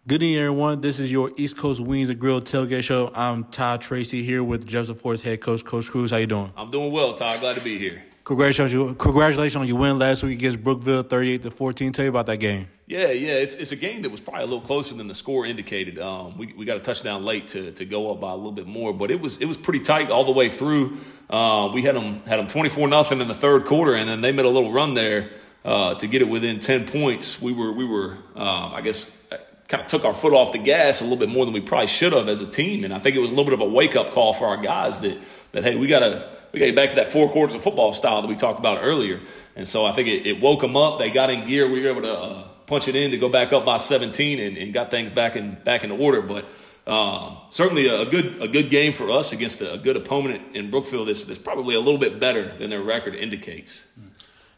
Good 0.07 0.23
evening, 0.23 0.39
everyone. 0.39 0.79
This 0.79 1.01
is 1.01 1.11
your 1.11 1.31
East 1.35 1.57
Coast 1.57 1.81
Wings 1.81 2.09
and 2.09 2.17
Grill 2.17 2.39
tailgate 2.39 2.85
show. 2.85 3.11
I'm 3.13 3.43
Todd 3.43 3.81
Tracy 3.81 4.23
here 4.23 4.41
with 4.41 4.65
Jefferson 4.65 4.95
Forest 4.95 5.25
head 5.25 5.41
coach, 5.41 5.65
Coach 5.65 5.89
Cruz. 5.89 6.11
How 6.11 6.15
you 6.15 6.27
doing? 6.27 6.53
I'm 6.55 6.71
doing 6.71 6.93
well, 6.93 7.11
Todd. 7.11 7.41
Glad 7.41 7.57
to 7.57 7.61
be 7.61 7.77
here. 7.77 8.05
Congratulations, 8.23 8.95
congratulations 8.97 9.57
on 9.57 9.67
your 9.67 9.77
win 9.77 9.99
last 9.99 10.23
week 10.23 10.39
against 10.39 10.63
Brookville, 10.63 11.03
38 11.03 11.41
to 11.41 11.51
14. 11.51 11.91
Tell 11.91 12.05
you 12.05 12.09
about 12.09 12.25
that 12.27 12.37
game. 12.37 12.69
Yeah, 12.85 13.07
yeah, 13.07 13.33
it's 13.33 13.57
it's 13.57 13.73
a 13.73 13.75
game 13.75 14.01
that 14.03 14.09
was 14.09 14.21
probably 14.21 14.43
a 14.43 14.45
little 14.45 14.61
closer 14.61 14.95
than 14.95 15.09
the 15.09 15.13
score 15.13 15.45
indicated. 15.45 15.99
Um, 15.99 16.37
we 16.37 16.53
we 16.53 16.63
got 16.63 16.77
a 16.77 16.79
touchdown 16.79 17.25
late 17.25 17.47
to 17.47 17.73
to 17.73 17.83
go 17.83 18.09
up 18.09 18.21
by 18.21 18.31
a 18.31 18.35
little 18.37 18.53
bit 18.53 18.65
more, 18.65 18.93
but 18.93 19.11
it 19.11 19.19
was 19.19 19.41
it 19.41 19.45
was 19.45 19.57
pretty 19.57 19.81
tight 19.81 20.09
all 20.09 20.23
the 20.23 20.31
way 20.31 20.49
through. 20.49 20.99
Uh, 21.29 21.69
we 21.73 21.83
had 21.83 21.97
them 21.97 22.19
had 22.19 22.39
them 22.39 22.47
24 22.47 22.87
nothing 22.87 23.19
in 23.19 23.27
the 23.27 23.33
third 23.33 23.65
quarter, 23.65 23.93
and 23.93 24.07
then 24.07 24.21
they 24.21 24.31
made 24.31 24.45
a 24.45 24.49
little 24.49 24.71
run 24.71 24.93
there 24.93 25.31
uh, 25.65 25.95
to 25.95 26.07
get 26.07 26.21
it 26.21 26.29
within 26.29 26.61
10 26.61 26.87
points. 26.87 27.41
We 27.41 27.51
were 27.51 27.73
we 27.73 27.83
were 27.83 28.19
um, 28.37 28.73
I 28.73 28.79
guess 28.79 29.16
kind 29.67 29.81
of 29.81 29.87
took 29.87 30.05
our 30.05 30.13
foot 30.13 30.33
off 30.33 30.53
the 30.53 30.57
gas 30.57 31.01
a 31.01 31.03
little 31.03 31.17
bit 31.17 31.29
more 31.29 31.45
than 31.45 31.53
we 31.53 31.61
probably 31.61 31.87
should 31.87 32.13
have 32.13 32.29
as 32.29 32.41
a 32.41 32.49
team. 32.49 32.83
And 32.83 32.93
I 32.93 32.99
think 32.99 33.15
it 33.15 33.19
was 33.19 33.29
a 33.29 33.33
little 33.33 33.45
bit 33.45 33.53
of 33.53 33.61
a 33.61 33.69
wake 33.69 33.95
up 33.95 34.11
call 34.11 34.33
for 34.33 34.47
our 34.47 34.57
guys 34.57 34.99
that 35.01 35.17
that 35.51 35.63
hey, 35.63 35.75
we 35.75 35.87
gotta 35.87 36.29
we 36.51 36.59
gotta 36.59 36.71
get 36.71 36.75
back 36.75 36.89
to 36.89 36.95
that 36.97 37.11
four 37.11 37.29
quarters 37.29 37.55
of 37.55 37.61
football 37.61 37.93
style 37.93 38.21
that 38.21 38.27
we 38.27 38.35
talked 38.35 38.59
about 38.59 38.79
earlier. 38.81 39.19
And 39.55 39.67
so 39.67 39.85
I 39.85 39.91
think 39.91 40.07
it, 40.07 40.27
it 40.27 40.41
woke 40.41 40.61
them 40.61 40.77
up. 40.77 40.99
They 40.99 41.09
got 41.09 41.29
in 41.29 41.45
gear. 41.47 41.69
We 41.69 41.81
were 41.81 41.89
able 41.89 42.03
to 42.03 42.17
uh, 42.17 42.43
punch 42.67 42.87
it 42.87 42.95
in 42.95 43.11
to 43.11 43.17
go 43.17 43.27
back 43.27 43.51
up 43.51 43.65
by 43.65 43.77
17 43.77 44.39
and, 44.39 44.57
and 44.57 44.73
got 44.73 44.91
things 44.91 45.11
back 45.11 45.35
in 45.35 45.55
back 45.55 45.83
in 45.83 45.91
order. 45.91 46.21
But 46.21 46.45
um, 46.85 47.37
certainly 47.49 47.87
a 47.87 48.05
good 48.05 48.41
a 48.41 48.47
good 48.47 48.69
game 48.69 48.93
for 48.93 49.11
us 49.11 49.33
against 49.33 49.59
a, 49.59 49.73
a 49.73 49.77
good 49.77 49.97
opponent 49.97 50.55
in 50.55 50.71
Brookville. 50.71 51.05
That's 51.05 51.39
probably 51.39 51.75
a 51.75 51.79
little 51.79 51.99
bit 51.99 52.19
better 52.19 52.55
than 52.57 52.69
their 52.69 52.81
record 52.81 53.15
indicates. 53.15 53.85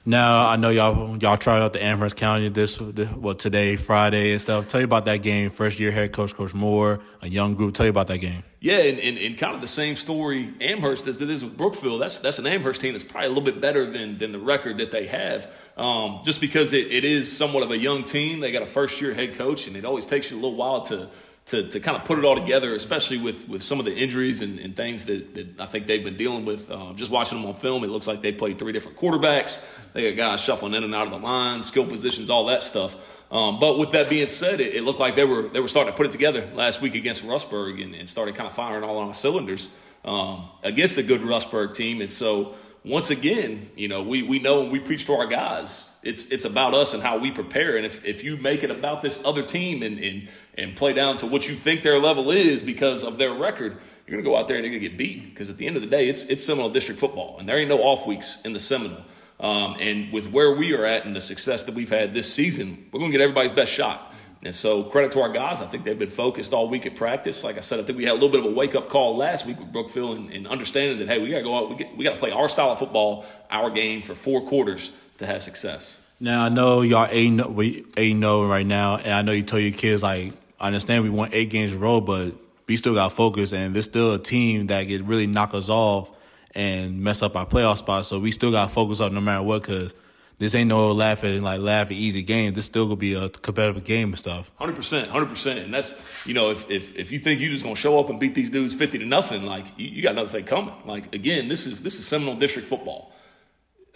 Now 0.10 0.48
I 0.48 0.56
know 0.56 0.72
y'all 0.72 1.18
y'all 1.18 1.38
tried 1.38 1.62
out 1.62 1.74
the 1.74 1.84
Amherst 1.84 2.16
County 2.16 2.50
this, 2.50 2.82
well 2.82 3.36
today 3.36 3.76
Friday 3.76 4.32
and 4.32 4.42
stuff. 4.42 4.68
Tell 4.68 4.82
you 4.82 4.86
about 4.86 5.06
that 5.06 5.18
game. 5.18 5.52
First 5.52 5.80
year 5.80 5.92
head 5.92 6.14
coach 6.14 6.34
Coach 6.34 6.56
Moore, 6.56 7.00
a 7.22 7.30
young 7.30 7.54
group. 7.54 7.76
Tell 7.76 7.86
you 7.86 7.92
about 7.92 8.08
that 8.08 8.18
game. 8.18 8.44
Yeah, 8.60 8.80
and, 8.80 9.00
and, 9.00 9.20
and, 9.20 9.38
kind 9.38 9.54
of 9.54 9.62
the 9.62 9.68
same 9.68 9.96
story 9.96 10.52
Amherst 10.60 11.08
as 11.08 11.22
it 11.22 11.30
is 11.30 11.44
with 11.44 11.56
Brookville. 11.56 12.00
That's 12.00 12.18
that's 12.18 12.40
an 12.40 12.48
Amherst 12.48 12.82
team 12.82 12.94
that's 12.94 13.04
probably 13.04 13.28
a 13.28 13.30
little 13.30 13.44
bit 13.44 13.62
better 13.62 13.86
than 13.86 14.18
than 14.18 14.32
the 14.32 14.40
record 14.40 14.80
that 14.80 14.90
they 14.90 15.06
have. 15.06 15.48
Um, 15.78 16.22
just 16.26 16.42
because 16.42 16.74
it, 16.74 16.88
it 16.88 17.06
is 17.06 17.32
somewhat 17.32 17.62
of 17.62 17.70
a 17.70 17.78
young 17.78 18.04
team, 18.04 18.40
they 18.40 18.52
got 18.52 18.64
a 18.64 18.66
first 18.66 19.00
year 19.02 19.14
head 19.14 19.36
coach, 19.36 19.68
and 19.68 19.76
it 19.76 19.86
always 19.86 20.08
takes 20.08 20.32
you 20.32 20.38
a 20.38 20.42
little 20.42 20.56
while 20.56 20.82
to 20.86 21.08
to, 21.50 21.68
to 21.68 21.80
kind 21.80 21.98
of 21.98 22.06
put 22.06 22.20
it 22.20 22.26
all 22.26 22.36
together, 22.36 22.76
especially 22.76 23.18
with, 23.18 23.50
with 23.50 23.64
some 23.64 23.80
of 23.80 23.86
the 23.86 23.96
injuries 23.96 24.42
and, 24.42 24.60
and 24.60 24.76
things 24.76 25.06
that, 25.06 25.34
that 25.34 25.60
I 25.60 25.66
think 25.66 25.88
they've 25.88 26.04
been 26.04 26.16
dealing 26.16 26.46
with. 26.46 26.70
Uh, 26.70 26.94
just 26.94 27.10
watching 27.10 27.40
them 27.40 27.48
on 27.48 27.56
film, 27.56 27.84
it 27.84 27.90
looks 27.90 28.08
like 28.08 28.22
they 28.22 28.32
played 28.32 28.60
three 28.60 28.72
different 28.72 28.98
quarterbacks. 28.98 29.68
They 29.94 30.12
got 30.12 30.18
guys 30.18 30.44
shuffling 30.44 30.76
in 30.76 30.84
and 30.84 30.94
out 30.94 31.08
of 31.08 31.12
the 31.12 31.18
line, 31.20 31.64
skill 31.64 31.88
positions, 31.88 32.30
all 32.30 32.46
that 32.46 32.62
stuff. 32.62 32.96
Um, 33.32 33.60
but 33.60 33.80
with 33.80 33.92
that 33.94 34.10
being 34.10 34.28
said, 34.28 34.60
it, 34.60 34.76
it, 34.76 34.84
looked 34.84 35.00
like 35.00 35.16
they 35.16 35.26
were 35.26 35.44
they 35.44 35.60
were 35.60 35.68
starting 35.68 35.92
to 35.92 35.98
put 35.98 36.06
it 36.06 36.12
together 36.12 36.48
last 36.54 36.82
week 36.82 36.96
against 36.96 37.26
Rustburg 37.26 37.82
and, 37.84 37.96
and 37.96 38.08
started 38.08 38.36
kind 38.36 38.48
of 38.48 38.54
firing 38.54 38.84
all 38.84 38.98
on 38.98 39.14
cylinders 39.16 39.78
um, 40.06 40.50
against 40.64 40.98
a 40.98 41.04
good 41.04 41.22
Rustburg 41.22 41.76
team. 41.76 42.02
And 42.02 42.12
so 42.12 42.56
once 42.84 43.12
again, 43.12 43.70
you 43.76 43.88
know, 43.88 44.02
we, 44.02 44.24
we 44.24 44.40
know 44.40 44.62
and 44.62 44.72
we 44.72 44.80
preach 44.80 45.06
to 45.06 45.14
our 45.14 45.28
guys, 45.28 45.89
it's 46.02 46.28
it's 46.28 46.46
about 46.46 46.74
us 46.74 46.94
and 46.94 47.04
how 47.04 47.18
we 47.18 47.32
prepare. 47.32 47.76
And 47.76 47.86
if, 47.86 48.06
if 48.06 48.24
you 48.24 48.38
make 48.38 48.64
it 48.64 48.72
about 48.72 49.02
this 49.02 49.24
other 49.26 49.44
team 49.44 49.84
and, 49.84 50.00
and 50.00 50.30
and 50.58 50.76
play 50.76 50.94
down 50.94 51.18
to 51.18 51.26
what 51.26 51.48
you 51.50 51.56
think 51.56 51.84
their 51.84 52.00
level 52.00 52.32
is 52.32 52.62
because 52.62 53.04
of 53.04 53.18
their 53.18 53.34
record, 53.34 53.78
you're 54.08 54.18
gonna 54.18 54.24
go 54.24 54.38
out 54.38 54.48
there 54.48 54.58
and 54.58 54.66
you're 54.66 54.74
gonna 54.74 54.90
get 54.90 54.98
beat. 54.98 55.30
Because 55.30 55.50
at 55.50 55.58
the 55.58 55.68
end 55.68 55.76
of 55.76 55.82
the 55.82 55.90
day, 55.90 56.08
it's 56.08 56.26
it's 56.26 56.44
Seminole 56.44 56.70
District 56.70 57.00
football, 57.00 57.38
and 57.40 57.48
there 57.48 57.58
ain't 57.58 57.70
no 57.70 57.80
off 57.80 58.08
weeks 58.08 58.42
in 58.44 58.54
the 58.54 58.60
Seminole. 58.60 59.04
Um, 59.42 59.78
and 59.80 60.12
with 60.12 60.32
where 60.32 60.54
we 60.54 60.74
are 60.74 60.86
at 60.86 61.06
and 61.06 61.16
the 61.16 61.22
success 61.22 61.64
that 61.64 61.76
we've 61.76 61.90
had 61.90 62.14
this 62.14 62.34
season, 62.34 62.90
we're 62.92 63.00
gonna 63.00 63.12
get 63.12 63.22
everybody's 63.22 63.52
best 63.54 63.74
shot. 63.74 64.06
And 64.42 64.56
so, 64.56 64.84
credit 64.84 65.12
to 65.12 65.20
our 65.20 65.30
guys. 65.30 65.62
I 65.62 65.66
think 65.66 65.84
they've 65.84 66.00
been 66.00 66.10
focused 66.10 66.54
all 66.54 66.70
week 66.70 66.86
at 66.86 66.96
practice. 66.96 67.44
Like 67.44 67.58
I 67.58 67.60
said, 67.60 67.82
I 67.82 67.84
think 67.84 67.98
we 67.98 68.06
had 68.06 68.14
a 68.14 68.14
little 68.14 68.30
bit 68.30 68.40
of 68.40 68.46
a 68.46 68.52
wake 68.52 68.74
up 68.74 68.88
call 68.88 69.18
last 69.18 69.46
week 69.46 69.60
with 69.60 69.70
Brookville 69.74 70.14
and, 70.14 70.32
and 70.32 70.48
understanding 70.48 70.98
that, 71.00 71.10
hey, 71.10 71.20
we 71.20 71.30
got 71.30 71.40
to 71.40 71.44
go 71.44 71.58
out, 71.58 71.78
we, 71.78 71.90
we 71.98 72.06
got 72.06 72.14
to 72.14 72.20
play 72.20 72.32
our 72.32 72.48
style 72.48 72.72
of 72.72 72.80
football, 72.80 73.26
our 73.52 73.70
game 73.70 74.02
for 74.02 74.16
four 74.16 74.46
quarters 74.46 74.96
to 75.20 75.26
have 75.26 75.44
success. 75.44 75.98
Now, 76.20 76.44
I 76.44 76.50
know 76.50 76.82
y'all 76.82 77.08
8 77.10 77.50
we 77.50 77.86
8 77.96 78.18
0 78.18 78.48
right 78.48 78.66
now, 78.66 78.98
and 78.98 79.14
I 79.14 79.22
know 79.22 79.32
you 79.32 79.44
tell 79.44 79.60
your 79.60 79.72
kids, 79.72 80.04
like, 80.04 80.34
I 80.60 80.68
understand 80.68 81.04
we 81.04 81.10
won 81.10 81.30
eight 81.32 81.50
games 81.50 81.72
in 81.72 81.78
a 81.78 81.82
row, 81.82 82.02
but 82.02 82.34
we 82.68 82.76
still 82.76 82.94
got 82.94 83.14
focus, 83.14 83.54
and 83.54 83.74
there's 83.74 83.86
still 83.86 84.14
a 84.14 84.20
team 84.20 84.68
that 84.68 84.88
could 84.88 85.08
really 85.08 85.28
knock 85.28 85.54
us 85.54 85.70
off 85.70 86.12
and 86.54 87.00
mess 87.00 87.22
up 87.24 87.36
our 87.38 87.46
playoff 87.46 87.78
spot. 87.78 88.06
So 88.06 88.20
we 88.20 88.32
still 88.32 88.52
got 88.52 88.72
focus 88.72 89.00
up 89.00 89.14
no 89.14 89.22
matter 89.22 89.42
what, 89.42 89.62
because 89.62 89.96
this 90.40 90.56
ain't 90.56 90.70
no 90.70 90.92
laughing 90.92 91.44
like 91.44 91.60
laughing 91.60 91.98
easy 91.98 92.24
game. 92.24 92.54
This 92.54 92.66
still 92.66 92.86
gonna 92.86 92.96
be 92.96 93.14
a 93.14 93.30
competitive 93.30 93.84
game 93.84 94.10
and 94.10 94.20
stuff. 94.20 94.52
Hundred 94.58 94.76
percent, 94.76 95.10
hundred 95.10 95.30
percent, 95.30 95.60
and 95.60 95.74
that's 95.74 96.02
you 96.26 96.34
know 96.34 96.50
if, 96.50 96.70
if 96.70 96.98
if 96.98 97.12
you 97.12 97.20
think 97.20 97.40
you 97.40 97.50
just 97.50 97.64
gonna 97.64 97.76
show 97.76 98.00
up 98.00 98.10
and 98.10 98.20
beat 98.20 98.36
these 98.36 98.50
dudes 98.50 98.74
fifty 98.74 98.98
to 99.00 99.06
nothing, 99.06 99.46
like 99.46 99.66
you, 99.78 99.88
you 99.88 100.02
got 100.02 100.14
another 100.14 100.30
thing 100.30 100.46
coming. 100.46 100.74
Like 100.86 101.14
again, 101.14 101.50
this 101.50 101.68
is 101.68 101.84
this 101.84 102.00
is 102.00 102.08
Seminole 102.08 102.36
District 102.36 102.68
football. 102.68 103.12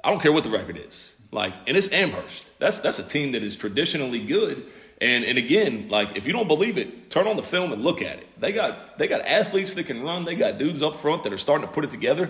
I 0.04 0.10
don't 0.10 0.22
care 0.22 0.34
what 0.34 0.44
the 0.44 0.50
record 0.50 0.78
is. 0.78 1.16
Like, 1.32 1.54
and 1.66 1.76
it's 1.76 1.92
Amherst. 1.92 2.58
That's 2.60 2.80
that's 2.80 3.00
a 3.00 3.08
team 3.08 3.32
that 3.32 3.44
is 3.44 3.56
traditionally 3.56 4.24
good. 4.24 4.64
And 5.02 5.24
and 5.24 5.38
again, 5.38 5.90
like 5.90 6.16
if 6.16 6.28
you 6.28 6.34
don't 6.34 6.48
believe 6.48 6.78
it, 6.78 7.10
turn 7.10 7.28
on 7.28 7.36
the 7.36 7.44
film 7.44 7.74
and 7.74 7.84
look 7.84 8.02
at 8.02 8.20
it. 8.20 8.40
They 8.40 8.52
got 8.52 8.98
they 8.98 9.08
got 9.08 9.22
athletes 9.22 9.74
that 9.74 9.88
can 9.88 10.04
run. 10.04 10.26
They 10.26 10.36
got 10.36 10.58
dudes 10.58 10.84
up 10.84 10.96
front 10.96 11.24
that 11.24 11.34
are 11.34 11.38
starting 11.38 11.68
to 11.68 11.74
put 11.74 11.84
it 11.84 11.90
together. 11.90 12.30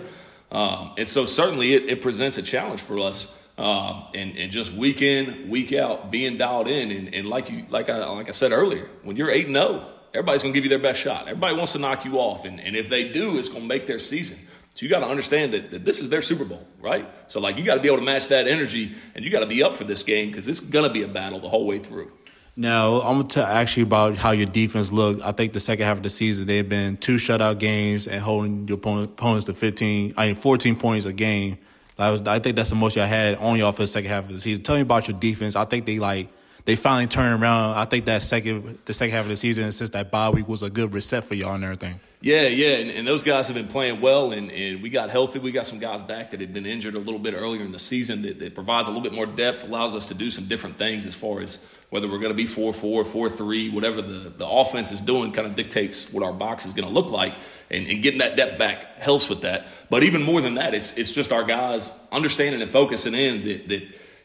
Um, 0.50 0.92
and 0.96 1.08
so 1.08 1.26
certainly 1.26 1.74
it, 1.74 1.90
it 1.90 2.02
presents 2.02 2.38
a 2.38 2.42
challenge 2.42 2.80
for 2.80 2.98
us 3.00 3.42
um, 3.58 4.04
and, 4.14 4.36
and 4.36 4.50
just 4.50 4.72
week 4.72 5.02
in, 5.02 5.48
week 5.48 5.72
out, 5.72 6.10
being 6.10 6.36
dialed 6.36 6.68
in. 6.68 6.90
And, 6.90 7.14
and 7.14 7.28
like 7.28 7.50
you, 7.50 7.66
like 7.70 7.88
I, 7.88 8.04
like 8.06 8.28
I 8.28 8.32
said 8.32 8.52
earlier, 8.52 8.88
when 9.02 9.16
you're 9.16 9.30
8 9.30 9.48
0, 9.48 9.86
everybody's 10.12 10.42
going 10.42 10.52
to 10.52 10.56
give 10.56 10.64
you 10.64 10.70
their 10.70 10.78
best 10.78 11.00
shot. 11.00 11.22
Everybody 11.22 11.56
wants 11.56 11.72
to 11.72 11.78
knock 11.78 12.04
you 12.04 12.18
off. 12.18 12.44
And, 12.44 12.60
and 12.60 12.76
if 12.76 12.88
they 12.88 13.08
do, 13.08 13.38
it's 13.38 13.48
to 13.48 13.60
make 13.60 13.86
their 13.86 13.98
season. 13.98 14.38
So 14.74 14.84
you 14.84 14.90
got 14.90 15.00
to 15.00 15.06
understand 15.06 15.52
that, 15.52 15.70
that 15.70 15.84
this 15.84 16.00
is 16.00 16.10
their 16.10 16.20
Super 16.20 16.44
Bowl, 16.44 16.66
right? 16.80 17.08
So 17.28 17.40
like 17.40 17.56
you 17.56 17.64
got 17.64 17.76
to 17.76 17.80
be 17.80 17.88
able 17.88 17.98
to 17.98 18.04
match 18.04 18.28
that 18.28 18.48
energy 18.48 18.92
and 19.14 19.24
you 19.24 19.30
got 19.30 19.40
to 19.40 19.46
be 19.46 19.62
up 19.62 19.72
for 19.72 19.84
this 19.84 20.02
game 20.02 20.28
because 20.28 20.48
it's 20.48 20.60
to 20.60 20.90
be 20.90 21.02
a 21.02 21.08
battle 21.08 21.38
the 21.38 21.48
whole 21.48 21.66
way 21.66 21.78
through. 21.78 22.10
Now, 22.56 23.00
I'm 23.00 23.16
going 23.16 23.28
to 23.28 23.44
ask 23.44 23.76
you 23.76 23.82
about 23.82 24.16
how 24.16 24.30
your 24.30 24.46
defense 24.46 24.92
looked. 24.92 25.22
I 25.22 25.32
think 25.32 25.52
the 25.54 25.60
second 25.60 25.86
half 25.86 25.96
of 25.96 26.02
the 26.04 26.10
season, 26.10 26.46
they've 26.46 26.68
been 26.68 26.96
two 26.96 27.16
shutout 27.16 27.58
games 27.58 28.06
and 28.06 28.20
holding 28.20 28.68
your 28.68 28.78
opponents 28.78 29.46
to 29.46 29.54
15, 29.54 30.14
I 30.16 30.26
mean, 30.28 30.36
14 30.36 30.76
points 30.76 31.04
a 31.04 31.12
game. 31.12 31.58
I 31.98 32.10
was, 32.10 32.22
I 32.22 32.38
think 32.38 32.56
that's 32.56 32.70
the 32.70 32.76
most 32.76 32.96
y'all 32.96 33.06
had 33.06 33.36
on 33.36 33.58
y'all 33.58 33.72
for 33.72 33.82
the 33.82 33.88
second 33.88 34.10
half 34.10 34.24
of 34.24 34.30
the 34.30 34.38
season. 34.38 34.62
Tell 34.62 34.76
me 34.76 34.82
about 34.82 35.08
your 35.08 35.18
defense. 35.18 35.56
I 35.56 35.64
think 35.64 35.86
they 35.86 35.98
like 35.98 36.28
they 36.64 36.76
finally 36.76 37.06
turned 37.06 37.42
around. 37.42 37.76
I 37.76 37.84
think 37.84 38.06
that 38.06 38.22
second 38.22 38.78
the 38.84 38.92
second 38.92 39.14
half 39.14 39.24
of 39.24 39.28
the 39.28 39.36
season 39.36 39.70
since 39.72 39.90
that 39.90 40.10
bye 40.10 40.30
week 40.30 40.48
was 40.48 40.62
a 40.62 40.70
good 40.70 40.92
reset 40.92 41.24
for 41.24 41.34
y'all 41.34 41.54
and 41.54 41.64
everything. 41.64 42.00
Yeah, 42.20 42.46
yeah, 42.46 42.76
and, 42.76 42.90
and, 42.90 43.06
those 43.06 43.22
guys 43.22 43.48
have 43.48 43.54
been 43.54 43.68
playing 43.68 44.00
well, 44.00 44.32
and, 44.32 44.50
and 44.50 44.82
we 44.82 44.88
got 44.88 45.10
healthy. 45.10 45.40
We 45.40 45.52
got 45.52 45.66
some 45.66 45.78
guys 45.78 46.02
back 46.02 46.30
that 46.30 46.40
had 46.40 46.54
been 46.54 46.64
injured 46.64 46.94
a 46.94 46.98
little 46.98 47.18
bit 47.18 47.34
earlier 47.34 47.62
in 47.62 47.70
the 47.70 47.78
season 47.78 48.22
that, 48.22 48.38
that 48.38 48.54
provides 48.54 48.88
a 48.88 48.90
little 48.90 49.02
bit 49.02 49.12
more 49.12 49.26
depth, 49.26 49.64
allows 49.64 49.94
us 49.94 50.06
to 50.06 50.14
do 50.14 50.30
some 50.30 50.46
different 50.46 50.78
things 50.78 51.04
as 51.04 51.14
far 51.14 51.42
as 51.42 51.62
whether 51.90 52.08
we're 52.08 52.16
going 52.16 52.30
to 52.30 52.34
be 52.34 52.46
4 52.46 52.72
4, 52.72 53.04
4 53.04 53.28
3, 53.28 53.68
whatever 53.68 54.00
the, 54.00 54.30
the 54.30 54.48
offense 54.48 54.90
is 54.90 55.02
doing 55.02 55.32
kind 55.32 55.46
of 55.46 55.54
dictates 55.54 56.10
what 56.14 56.24
our 56.24 56.32
box 56.32 56.64
is 56.64 56.72
going 56.72 56.88
to 56.88 56.94
look 56.94 57.10
like. 57.10 57.34
And, 57.70 57.86
and 57.88 58.02
getting 58.02 58.20
that 58.20 58.36
depth 58.36 58.56
back 58.56 58.98
helps 59.00 59.28
with 59.28 59.42
that. 59.42 59.66
But 59.90 60.02
even 60.02 60.22
more 60.22 60.40
than 60.40 60.54
that, 60.54 60.72
it's, 60.72 60.96
it's 60.96 61.12
just 61.12 61.30
our 61.30 61.44
guys 61.44 61.92
understanding 62.10 62.62
and 62.62 62.70
focusing 62.70 63.12
in 63.12 63.42
that, 63.42 63.68
that 63.68 63.82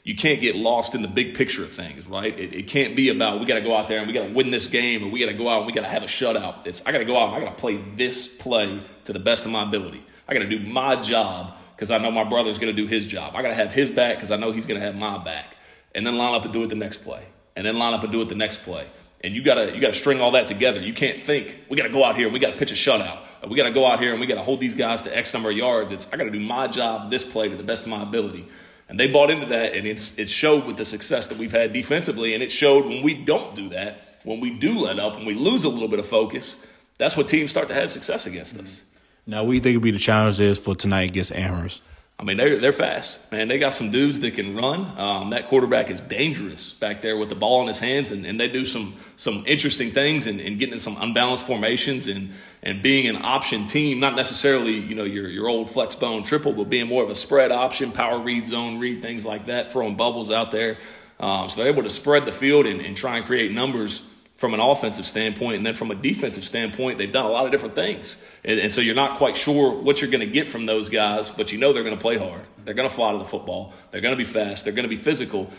you 0.09 0.15
can't 0.15 0.41
get 0.41 0.55
lost 0.55 0.95
in 0.95 1.03
the 1.03 1.07
big 1.07 1.35
picture 1.35 1.61
of 1.61 1.69
things, 1.69 2.07
right? 2.07 2.37
It, 2.39 2.51
it 2.51 2.67
can't 2.67 2.95
be 2.95 3.09
about 3.09 3.39
we 3.39 3.45
got 3.45 3.53
to 3.53 3.61
go 3.61 3.77
out 3.77 3.87
there 3.87 3.99
and 3.99 4.07
we 4.07 4.13
got 4.13 4.25
to 4.25 4.33
win 4.33 4.49
this 4.49 4.65
game 4.65 5.03
and 5.03 5.13
we 5.13 5.19
got 5.19 5.29
to 5.29 5.37
go 5.37 5.47
out 5.47 5.59
and 5.59 5.67
we 5.67 5.71
got 5.71 5.81
to 5.81 5.87
have 5.87 6.01
a 6.01 6.07
shutout. 6.07 6.65
It's 6.65 6.83
I 6.83 6.91
got 6.91 6.97
to 6.97 7.05
go 7.05 7.15
out 7.15 7.27
and 7.27 7.35
I 7.35 7.45
got 7.45 7.55
to 7.55 7.61
play 7.61 7.77
this 7.93 8.27
play 8.27 8.81
to 9.03 9.13
the 9.13 9.19
best 9.19 9.45
of 9.45 9.51
my 9.51 9.61
ability. 9.61 10.03
I 10.27 10.33
got 10.33 10.39
to 10.39 10.47
do 10.47 10.61
my 10.61 10.95
job 10.95 11.55
because 11.75 11.91
I 11.91 11.99
know 11.99 12.09
my 12.09 12.23
brother's 12.23 12.57
going 12.57 12.75
to 12.75 12.81
do 12.81 12.87
his 12.87 13.05
job. 13.05 13.33
I 13.35 13.43
got 13.43 13.49
to 13.49 13.53
have 13.53 13.71
his 13.71 13.91
back 13.91 14.15
because 14.15 14.31
I 14.31 14.37
know 14.37 14.51
he's 14.51 14.65
going 14.65 14.79
to 14.79 14.85
have 14.85 14.95
my 14.95 15.19
back, 15.19 15.55
and 15.93 16.07
then 16.07 16.17
line 16.17 16.33
up 16.33 16.43
and 16.43 16.51
do 16.51 16.63
it 16.63 16.69
the 16.69 16.75
next 16.75 17.03
play, 17.03 17.27
and 17.55 17.63
then 17.63 17.77
line 17.77 17.93
up 17.93 18.01
and 18.01 18.11
do 18.11 18.19
it 18.21 18.29
the 18.29 18.35
next 18.35 18.63
play. 18.63 18.87
And 19.21 19.35
you 19.35 19.43
gotta 19.43 19.75
you 19.75 19.81
gotta 19.81 19.93
string 19.93 20.21
all 20.21 20.31
that 20.31 20.47
together. 20.47 20.81
You 20.81 20.93
can't 20.93 21.19
think 21.19 21.65
we 21.69 21.77
gotta 21.77 21.89
go 21.89 22.03
out 22.03 22.15
here 22.17 22.25
and 22.25 22.33
we 22.33 22.39
gotta 22.39 22.57
pitch 22.57 22.71
a 22.71 22.75
shutout. 22.75 23.19
We 23.47 23.57
gotta 23.57 23.73
go 23.73 23.85
out 23.85 23.99
here 23.99 24.11
and 24.11 24.19
we 24.21 24.25
gotta 24.25 24.41
hold 24.41 24.61
these 24.61 24.75
guys 24.75 25.01
to 25.03 25.15
X 25.15 25.33
number 25.33 25.51
of 25.51 25.57
yards. 25.57 25.91
It's 25.91 26.11
I 26.11 26.17
gotta 26.17 26.31
do 26.31 26.39
my 26.39 26.67
job 26.67 27.11
this 27.11 27.29
play 27.29 27.49
to 27.49 27.55
the 27.55 27.63
best 27.63 27.85
of 27.85 27.91
my 27.91 28.01
ability. 28.01 28.47
And 28.89 29.00
they 29.00 29.08
bought 29.08 29.29
into 29.29 29.46
that, 29.46 29.75
and 29.75 29.86
it's, 29.86 30.17
it 30.17 30.29
showed 30.29 30.65
with 30.65 30.77
the 30.77 30.86
success 30.86 31.27
that 31.27 31.38
we've 31.38 31.51
had 31.51 31.72
defensively. 31.72 32.34
And 32.34 32.41
it 32.41 32.51
showed 32.51 32.86
when 32.86 33.03
we 33.03 33.13
don't 33.13 33.55
do 33.55 33.69
that, 33.69 34.01
when 34.24 34.39
we 34.39 34.58
do 34.58 34.79
let 34.79 35.00
up, 35.00 35.15
when 35.15 35.25
we 35.25 35.36
lose 35.36 35.63
a 35.63 35.69
little 35.69 35.88
bit 35.88 36.00
of 36.00 36.08
focus, 36.08 36.65
that's 36.98 37.15
what 37.15 37.27
teams 37.27 37.51
start 37.51 37.67
to 37.67 37.75
have 37.75 37.91
success 37.91 38.25
against 38.25 38.58
us. 38.58 38.84
Now, 39.27 39.48
you 39.50 39.60
think 39.60 39.75
would 39.75 39.84
be 39.84 39.91
the 39.91 40.00
challenges 40.00 40.58
for 40.60 40.75
tonight 40.75 41.12
against 41.12 41.31
Amherst? 41.31 41.84
I 42.19 42.23
mean, 42.23 42.35
they're, 42.35 42.59
they're 42.59 42.73
fast, 42.73 43.31
man. 43.31 43.47
They 43.47 43.57
got 43.57 43.71
some 43.71 43.91
dudes 43.91 44.19
that 44.19 44.33
can 44.33 44.53
run. 44.53 44.99
Um, 44.99 45.29
that 45.29 45.47
quarterback 45.47 45.89
is 45.89 46.01
dangerous 46.01 46.73
back 46.73 47.01
there 47.01 47.15
with 47.15 47.29
the 47.29 47.35
ball 47.35 47.61
in 47.61 47.67
his 47.67 47.79
hands, 47.79 48.11
and, 48.11 48.25
and 48.25 48.38
they 48.38 48.49
do 48.49 48.65
some 48.65 48.93
some 49.15 49.45
interesting 49.47 49.91
things 49.91 50.27
and, 50.27 50.41
and 50.41 50.59
getting 50.59 50.73
in 50.73 50.79
some 50.81 50.97
unbalanced 50.99 51.47
formations 51.47 52.07
and 52.07 52.31
and 52.61 52.81
being 52.81 53.07
an 53.07 53.23
option 53.23 53.65
team, 53.67 54.01
not 54.01 54.17
necessarily 54.17 54.73
you 54.73 54.95
know 54.95 55.05
your 55.05 55.29
your 55.29 55.47
old 55.47 55.69
flex 55.69 55.95
bone 55.95 56.23
triple, 56.23 56.51
but 56.51 56.67
being 56.69 56.88
more 56.89 57.03
of 57.03 57.09
a 57.09 57.15
spread 57.15 57.53
option, 57.53 57.93
power 57.93 58.19
read, 58.19 58.45
zone 58.45 58.79
read, 58.79 59.01
things 59.01 59.25
like 59.25 59.45
that, 59.45 59.71
throwing 59.71 59.95
bubbles 59.95 60.29
out 60.29 60.51
there. 60.51 60.77
Um, 61.21 61.47
so 61.47 61.61
they're 61.61 61.71
able 61.71 61.83
to 61.83 61.89
spread 61.89 62.25
the 62.25 62.33
field 62.33 62.65
and, 62.65 62.81
and 62.81 62.97
try 62.97 63.15
and 63.15 63.25
create 63.25 63.53
numbers 63.53 64.05
from 64.39 64.53
an 64.53 64.62
offensive 64.62 65.05
standpoint. 65.05 65.58
And 65.58 65.65
then 65.65 65.74
from 65.74 65.91
a 65.91 65.96
defensive 65.96 66.46
standpoint, 66.46 66.98
they've 66.98 67.12
done 67.12 67.25
a 67.25 67.29
lot 67.29 67.46
of 67.46 67.51
different 67.51 67.75
things. 67.75 68.24
And, 68.46 68.58
and 68.58 68.72
so 68.72 68.79
you're 68.79 68.96
not 68.96 69.17
quite 69.17 69.36
sure 69.36 69.74
what 69.74 70.01
you're 70.01 70.10
going 70.10 70.25
to 70.25 70.34
get 70.34 70.48
from 70.48 70.65
those 70.65 70.88
guys, 70.88 71.29
but 71.29 71.51
you 71.51 71.60
know 71.60 71.74
they're 71.74 71.84
going 71.84 71.98
to 71.98 72.01
play 72.01 72.17
hard. 72.17 72.43
They're 72.63 72.74
going 72.74 72.88
to 72.88 72.96
fly 72.96 73.12
to 73.12 73.17
the 73.17 73.25
football. 73.25 73.74
They're 73.91 74.00
going 74.00 74.13
to 74.13 74.17
be 74.17 74.24
fast. 74.24 74.63
They're 74.63 74.74
going 74.74 74.86
to 74.86 74.89
be 74.89 74.96
physical. 74.96 75.51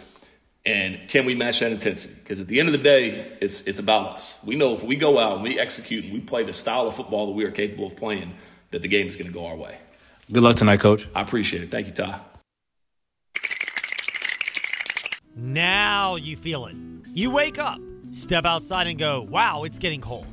And 0.65 0.99
can 1.11 1.27
we 1.27 1.35
match 1.35 1.61
that 1.61 1.73
intensity? 1.73 2.15
Because 2.15 2.41
at 2.41 2.49
the 2.49 2.59
end 2.59 2.71
of 2.71 2.73
the 2.73 2.79
day, 2.79 3.37
it's, 3.43 3.67
it's 3.67 3.79
about 3.79 4.15
us. 4.15 4.39
We 4.43 4.57
know 4.57 4.73
if 4.73 4.83
we 4.83 4.97
go 4.97 5.19
out 5.19 5.35
and 5.35 5.43
we 5.43 5.61
execute 5.61 6.05
and 6.05 6.15
we 6.15 6.21
play 6.21 6.45
the 6.45 6.55
style 6.55 6.87
of 6.87 6.95
football 6.95 7.27
that 7.27 7.33
we 7.33 7.45
are 7.45 7.51
capable 7.51 7.87
of 7.87 7.97
playing, 7.97 8.33
that 8.71 8.81
the 8.81 8.89
game 8.89 9.09
is 9.09 9.15
going 9.15 9.27
to 9.27 9.33
go 9.33 9.45
our 9.45 9.57
way. 9.57 9.77
Good 10.33 10.43
luck 10.43 10.57
tonight, 10.57 10.81
Coach. 10.81 11.07
I 11.15 11.21
appreciate 11.21 11.63
it. 11.63 11.71
Thank 11.71 11.89
you, 11.89 11.93
Ty. 11.93 12.19
Now 15.37 16.17
you 16.17 16.35
feel 16.35 16.65
it. 16.65 16.77
You 17.13 17.31
wake 17.31 17.59
up 17.59 17.79
Step 18.11 18.45
outside 18.45 18.89
and 18.89 18.99
go, 18.99 19.23
wow, 19.23 19.63
it's 19.63 19.79
getting 19.79 20.01
cold. 20.01 20.27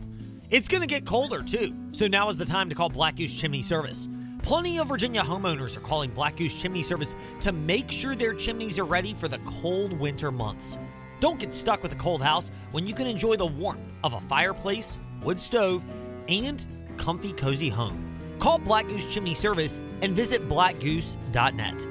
It's 0.50 0.68
going 0.68 0.82
to 0.82 0.88
get 0.88 1.06
colder 1.06 1.44
too, 1.44 1.76
so 1.92 2.08
now 2.08 2.30
is 2.30 2.38
the 2.38 2.46
time 2.46 2.70
to 2.70 2.76
call 2.76 2.90
Black 2.90 3.18
Goose 3.18 3.34
Chimney 3.34 3.62
Service. 3.62 4.08
Plenty 4.42 4.80
of 4.80 4.88
Virginia 4.88 5.22
homeowners 5.22 5.78
are 5.78 5.82
calling 5.82 6.10
Black 6.10 6.38
Goose 6.38 6.54
Chimney 6.54 6.82
Service 6.82 7.16
to 7.42 7.52
make 7.52 7.92
sure 7.92 8.16
their 8.16 8.34
chimneys 8.34 8.80
are 8.80 8.86
ready 8.86 9.14
for 9.14 9.28
the 9.28 9.38
cold 9.40 9.94
winter 9.94 10.32
months. 10.32 10.78
Don't 11.20 11.40
get 11.40 11.54
stuck 11.54 11.84
with 11.84 11.92
a 11.92 11.96
cold 11.96 12.22
house 12.22 12.50
when 12.72 12.88
you 12.88 12.96
can 12.96 13.06
enjoy 13.06 13.36
the 13.36 13.46
warmth 13.46 13.94
of 14.04 14.14
a 14.14 14.22
fireplace, 14.22 14.98
wood 15.22 15.40
stove, 15.40 15.84
and 16.28 16.66
comfy, 16.98 17.34
cozy 17.34 17.70
home. 17.70 18.04
Call 18.40 18.58
Black 18.58 18.88
Goose 18.88 19.06
Chimney 19.06 19.36
Service 19.36 19.82
and 20.02 20.16
visit 20.16 20.48
blackgoose.net. 20.50 21.88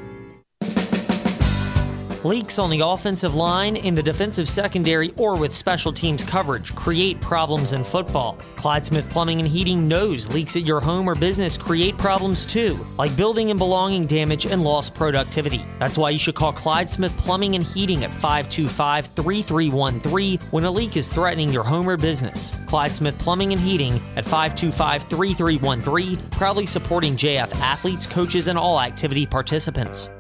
Leaks 2.26 2.59
on 2.59 2.71
the 2.71 2.80
offensive 2.80 3.37
line, 3.37 3.76
in 3.76 3.95
the 3.95 4.02
defensive 4.02 4.49
secondary, 4.49 5.12
or 5.16 5.37
with 5.38 5.54
special 5.54 5.92
teams 5.92 6.25
coverage 6.25 6.75
create 6.75 7.21
problems 7.21 7.73
in 7.73 7.85
football. 7.85 8.37
Clyde 8.56 8.85
Smith 8.85 9.09
Plumbing 9.11 9.38
and 9.38 9.49
Heating 9.49 9.87
knows 9.87 10.26
leaks 10.35 10.56
at 10.56 10.66
your 10.66 10.80
home 10.80 11.09
or 11.09 11.14
business 11.14 11.56
create 11.56 11.97
problems 11.97 12.45
too, 12.45 12.85
like 12.99 13.16
building 13.16 13.50
and 13.50 13.59
belonging 13.61 14.06
damage 14.06 14.45
and 14.45 14.64
lost 14.64 14.92
productivity. 14.92 15.64
That's 15.78 15.97
why 15.97 16.11
you 16.11 16.18
should 16.18 16.35
call 16.35 16.52
Clyde 16.52 16.90
Smith 16.90 17.16
Plumbing 17.16 17.54
and 17.54 17.62
Heating 17.62 18.02
at 18.02 18.11
525 18.11 19.06
3313 19.06 20.40
when 20.50 20.64
a 20.64 20.71
leak 20.71 20.97
is 20.97 21.09
threatening 21.09 21.52
your 21.52 21.62
home 21.62 21.88
or 21.88 21.97
business. 21.97 22.59
Clyde 22.66 22.97
Smith 22.97 23.16
Plumbing 23.21 23.52
and 23.52 23.62
Heating 23.62 23.92
at 24.16 24.25
525 24.25 25.04
3313, 25.04 26.16
proudly 26.33 26.66
supporting 26.66 27.12
JF 27.12 27.54
athletes, 27.61 28.04
coaches, 28.04 28.49
and 28.49 28.59
all 28.59 28.80
activity 28.80 29.26
participants. 29.26 30.11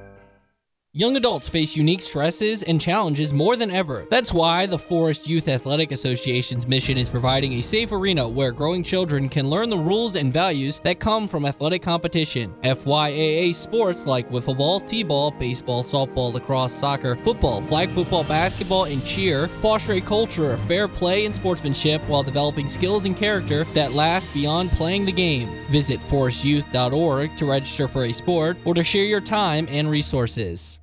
Young 0.98 1.14
adults 1.18 1.46
face 1.46 1.76
unique 1.76 2.00
stresses 2.00 2.62
and 2.62 2.80
challenges 2.80 3.34
more 3.34 3.54
than 3.54 3.70
ever. 3.70 4.06
That's 4.08 4.32
why 4.32 4.64
the 4.64 4.78
Forest 4.78 5.28
Youth 5.28 5.46
Athletic 5.46 5.92
Association's 5.92 6.66
mission 6.66 6.96
is 6.96 7.10
providing 7.10 7.52
a 7.52 7.60
safe 7.60 7.92
arena 7.92 8.26
where 8.26 8.50
growing 8.50 8.82
children 8.82 9.28
can 9.28 9.50
learn 9.50 9.68
the 9.68 9.76
rules 9.76 10.16
and 10.16 10.32
values 10.32 10.80
that 10.84 10.98
come 10.98 11.26
from 11.26 11.44
athletic 11.44 11.82
competition. 11.82 12.54
FYAA 12.64 13.54
sports 13.54 14.06
like 14.06 14.30
wiffle 14.30 14.56
ball, 14.56 14.80
t-ball, 14.80 15.32
baseball, 15.32 15.84
softball, 15.84 16.32
lacrosse, 16.32 16.72
soccer, 16.72 17.14
football, 17.16 17.60
flag 17.60 17.90
football, 17.90 18.24
basketball, 18.24 18.84
and 18.84 19.04
cheer 19.04 19.48
foster 19.60 19.92
a 19.92 20.00
culture 20.00 20.50
of 20.52 20.60
fair 20.60 20.88
play 20.88 21.26
and 21.26 21.34
sportsmanship 21.34 22.00
while 22.08 22.22
developing 22.22 22.66
skills 22.66 23.04
and 23.04 23.18
character 23.18 23.66
that 23.74 23.92
last 23.92 24.32
beyond 24.32 24.70
playing 24.70 25.04
the 25.04 25.12
game. 25.12 25.50
Visit 25.66 26.00
forestyouth.org 26.08 27.36
to 27.36 27.44
register 27.44 27.86
for 27.86 28.06
a 28.06 28.12
sport 28.12 28.56
or 28.64 28.72
to 28.72 28.82
share 28.82 29.04
your 29.04 29.20
time 29.20 29.66
and 29.68 29.90
resources. 29.90 30.78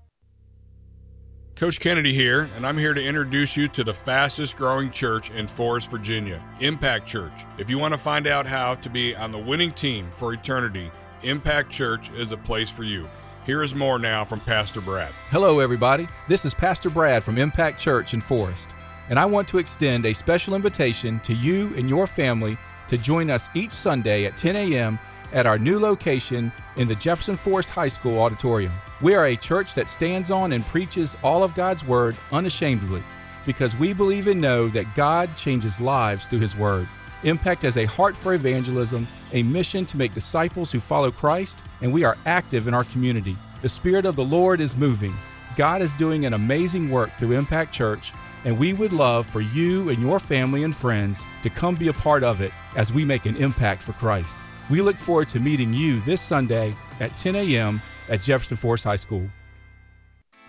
Coach 1.56 1.80
Kennedy 1.80 2.14
here, 2.14 2.50
and 2.56 2.66
I'm 2.66 2.80
here 2.80 2.96
to 2.96 3.04
introduce 3.04 3.56
you 3.56 3.68
to 3.70 3.84
the 3.84 3.94
fastest 3.94 4.58
growing 4.58 4.90
church 4.90 5.30
in 5.30 5.48
Forest, 5.48 5.92
Virginia, 5.92 6.44
Impact 6.62 7.06
Church. 7.06 7.46
If 7.60 7.70
you 7.70 7.78
want 7.78 7.94
to 7.94 8.00
find 8.00 8.26
out 8.26 8.48
how 8.48 8.74
to 8.76 8.90
be 8.90 9.16
on 9.16 9.32
the 9.32 9.38
winning 9.38 9.72
team 9.72 10.10
for 10.10 10.34
eternity, 10.34 10.92
Impact 11.22 11.70
Church 11.70 12.12
is 12.14 12.32
a 12.32 12.38
place 12.38 12.72
for 12.72 12.84
you. 12.84 13.08
Here 13.46 13.62
is 13.62 13.76
more 13.76 14.00
now 14.00 14.26
from 14.26 14.40
Pastor 14.40 14.82
Brad. 14.82 15.12
Hello, 15.30 15.60
everybody. 15.60 16.08
This 16.28 16.44
is 16.44 16.56
Pastor 16.56 16.90
Brad 16.90 17.24
from 17.24 17.38
Impact 17.38 17.80
Church 17.80 18.16
in 18.16 18.22
Forest, 18.22 18.68
and 19.10 19.20
I 19.20 19.26
want 19.26 19.48
to 19.50 19.60
extend 19.60 20.08
a 20.08 20.14
special 20.14 20.56
invitation 20.56 21.20
to 21.20 21.36
you 21.36 21.72
and 21.78 21.88
your 21.88 22.08
family 22.08 22.58
to 22.88 22.98
join 22.98 23.30
us 23.30 23.48
each 23.54 23.72
Sunday 23.72 24.26
at 24.26 24.38
10 24.38 24.56
a.m. 24.56 24.98
at 25.32 25.46
our 25.46 25.60
new 25.60 25.78
location 25.78 26.52
in 26.78 26.88
the 26.88 26.96
Jefferson 26.96 27.38
Forest 27.38 27.70
High 27.70 27.90
School 27.90 28.20
auditorium. 28.20 28.74
We 29.04 29.16
are 29.16 29.26
a 29.26 29.36
church 29.36 29.74
that 29.74 29.90
stands 29.90 30.32
on 30.32 30.54
and 30.54 30.66
preaches 30.66 31.18
all 31.22 31.44
of 31.44 31.54
God's 31.56 31.84
Word 31.84 32.16
unashamedly 32.32 33.04
because 33.46 33.76
we 33.76 33.92
believe 33.92 34.28
and 34.28 34.40
know 34.40 34.70
that 34.70 34.96
God 34.96 35.36
changes 35.36 35.82
lives 35.82 36.26
through 36.26 36.40
His 36.40 36.56
Word. 36.56 36.88
Impact 37.24 37.64
has 37.64 37.76
a 37.76 37.84
heart 37.84 38.16
for 38.16 38.34
evangelism, 38.34 39.06
a 39.34 39.44
mission 39.44 39.86
to 39.88 39.98
make 39.98 40.14
disciples 40.14 40.72
who 40.72 40.80
follow 40.80 41.12
Christ, 41.12 41.58
and 41.82 41.92
we 41.92 42.06
are 42.06 42.18
active 42.26 42.66
in 42.66 42.74
our 42.74 42.86
community. 42.86 43.36
The 43.62 43.68
Spirit 43.68 44.06
of 44.06 44.16
the 44.16 44.24
Lord 44.24 44.62
is 44.62 44.74
moving. 44.74 45.14
God 45.58 45.82
is 45.82 45.92
doing 45.94 46.26
an 46.26 46.34
amazing 46.34 46.90
work 46.90 47.12
through 47.18 47.34
Impact 47.34 47.74
Church, 47.74 48.14
and 48.46 48.58
we 48.58 48.72
would 48.72 48.94
love 48.94 49.26
for 49.26 49.42
you 49.42 49.90
and 49.90 50.02
your 50.02 50.18
family 50.18 50.64
and 50.64 50.74
friends 50.74 51.22
to 51.42 51.50
come 51.50 51.76
be 51.76 51.90
a 51.90 51.94
part 51.94 52.24
of 52.24 52.40
it 52.40 52.54
as 52.78 52.94
we 52.94 53.04
make 53.04 53.26
an 53.26 53.36
impact 53.36 53.84
for 53.84 53.92
Christ. 53.94 54.38
We 54.70 54.82
look 54.82 54.96
forward 54.96 55.28
to 55.30 55.42
meeting 55.42 55.74
you 55.74 56.00
this 56.02 56.22
Sunday 56.22 56.74
at 57.02 57.18
10 57.18 57.36
a.m. 57.36 57.82
at 58.10 58.22
Jefferson 58.22 58.58
Forest 58.58 58.84
High 58.84 58.96
School. 58.98 59.30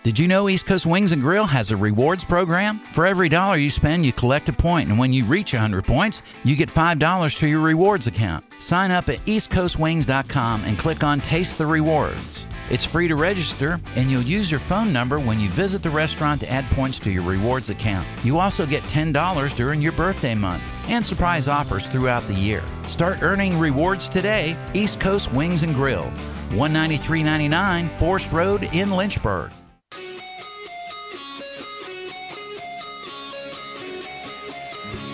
Did 0.05 0.19
you 0.19 0.27
know 0.27 0.49
East 0.49 0.67
Coast 0.67 0.85
Wings 0.85 1.13
and 1.13 1.21
Grill 1.21 1.47
has 1.47 1.71
a 1.71 1.77
rewards 1.77 2.23
program? 2.23 2.79
For 2.93 3.07
every 3.07 3.27
dollar 3.27 3.57
you 3.57 3.71
spend, 3.71 4.05
you 4.05 4.13
collect 4.13 4.47
a 4.49 4.53
point, 4.53 4.87
and 4.89 4.99
when 4.99 5.11
you 5.11 5.25
reach 5.25 5.53
100 5.53 5.83
points, 5.83 6.21
you 6.43 6.55
get 6.55 6.69
$5 6.69 7.37
to 7.39 7.47
your 7.47 7.59
rewards 7.59 8.05
account. 8.05 8.45
Sign 8.59 8.91
up 8.91 9.09
at 9.09 9.17
eastcoastwings.com 9.25 10.63
and 10.65 10.77
click 10.77 11.03
on 11.03 11.21
Taste 11.21 11.57
the 11.57 11.65
Rewards. 11.65 12.47
It's 12.67 12.83
free 12.83 13.07
to 13.07 13.15
register, 13.15 13.79
and 13.95 14.09
you'll 14.09 14.23
use 14.23 14.49
your 14.49 14.59
phone 14.59 14.91
number 14.91 15.19
when 15.19 15.39
you 15.39 15.49
visit 15.49 15.83
the 15.83 15.89
restaurant 15.91 16.41
to 16.41 16.51
add 16.51 16.65
points 16.71 16.97
to 17.01 17.11
your 17.11 17.21
rewards 17.21 17.69
account. 17.69 18.07
You 18.23 18.39
also 18.39 18.65
get 18.65 18.81
$10 18.85 19.55
during 19.55 19.81
your 19.81 19.91
birthday 19.91 20.33
month 20.33 20.63
and 20.87 21.05
surprise 21.05 21.47
offers 21.47 21.87
throughout 21.87 22.25
the 22.27 22.33
year. 22.33 22.63
Start 22.85 23.21
earning 23.21 23.59
rewards 23.59 24.09
today. 24.09 24.57
East 24.73 24.99
Coast 24.99 25.31
Wings 25.31 25.61
and 25.61 25.75
Grill, 25.75 26.11
193.99 26.49 27.99
Forest 27.99 28.31
Road 28.31 28.63
in 28.73 28.89
Lynchburg. 28.89 29.51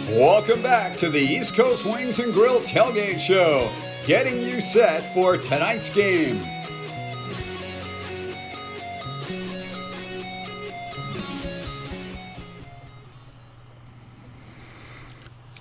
Welcome 0.08 0.64
back 0.64 0.96
to 1.00 1.10
the 1.10 1.20
East 1.20 1.54
Coast 1.54 1.84
Wings 1.84 2.20
and 2.20 2.34
Grill 2.34 2.62
Tailgate 2.62 3.20
Show, 3.20 3.70
getting 4.06 4.42
you 4.42 4.62
set 4.62 5.14
for 5.14 5.36
tonight's 5.36 5.90
game. 5.90 6.61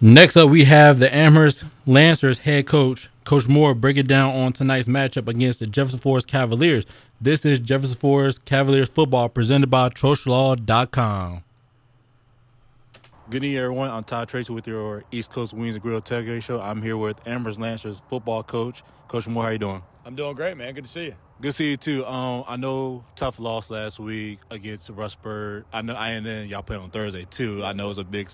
Next 0.03 0.35
up, 0.39 0.49
we 0.49 0.65
have 0.65 0.99
the 0.99 1.15
Amherst 1.15 1.65
Lancers 1.85 2.39
head 2.39 2.67
coach, 2.67 3.11
Coach 3.25 3.47
Moore, 3.49 3.75
break 3.75 3.99
it 3.99 4.09
down 4.09 4.35
on 4.35 4.55
tonight's 4.55 4.89
matchup 4.89 5.29
against 5.29 5.61
the 5.61 5.67
Jefferson 5.67 5.99
Forest 5.99 6.27
Cavaliers. 6.27 6.87
This 7.21 7.45
is 7.45 7.61
Jefferson 7.61 7.99
Forest 7.99 8.47
Cavaliers 8.47 8.89
football 8.89 9.29
presented 9.29 9.69
by 9.69 9.91
TrostLaw.com. 9.91 11.45
Good 13.29 13.45
evening, 13.45 13.59
everyone. 13.59 13.91
I'm 13.91 14.03
Todd 14.03 14.31
Tracy 14.31 14.51
with 14.55 14.67
your 14.67 15.05
East 15.11 15.33
Coast 15.33 15.53
Wings 15.53 15.75
and 15.75 15.83
Grill 15.83 16.01
Tailgate 16.01 16.45
Show. 16.45 16.63
I'm 16.63 16.81
here 16.81 16.97
with 16.97 17.19
Amherst 17.29 17.61
Lancers 17.61 18.01
football 18.09 18.43
coach, 18.43 18.83
Coach 19.07 19.29
Moore. 19.29 19.45
How 19.45 19.51
you 19.51 19.59
doing? 19.59 19.83
I'm 20.07 20.15
doing 20.15 20.35
great, 20.35 20.57
man. 20.57 20.73
Good 20.73 20.85
to 20.85 20.91
see 20.91 21.05
you. 21.05 21.15
Good 21.43 21.49
to 21.49 21.53
see 21.53 21.71
you 21.73 21.77
too. 21.77 22.07
Um, 22.07 22.45
I 22.49 22.57
know 22.57 23.05
tough 23.17 23.39
loss 23.39 23.69
last 23.69 24.01
week 24.01 24.39
against 24.51 24.91
Rustburg. 24.91 25.65
I 25.75 25.83
know, 25.83 25.95
I 25.95 26.13
and 26.13 26.25
then 26.25 26.49
y'all 26.49 26.63
played 26.63 26.81
on 26.81 26.89
Thursday 26.89 27.27
too. 27.29 27.63
I 27.63 27.75
know 27.75 27.85
it 27.85 27.89
was 27.89 27.99
a 27.99 28.05
big 28.05 28.31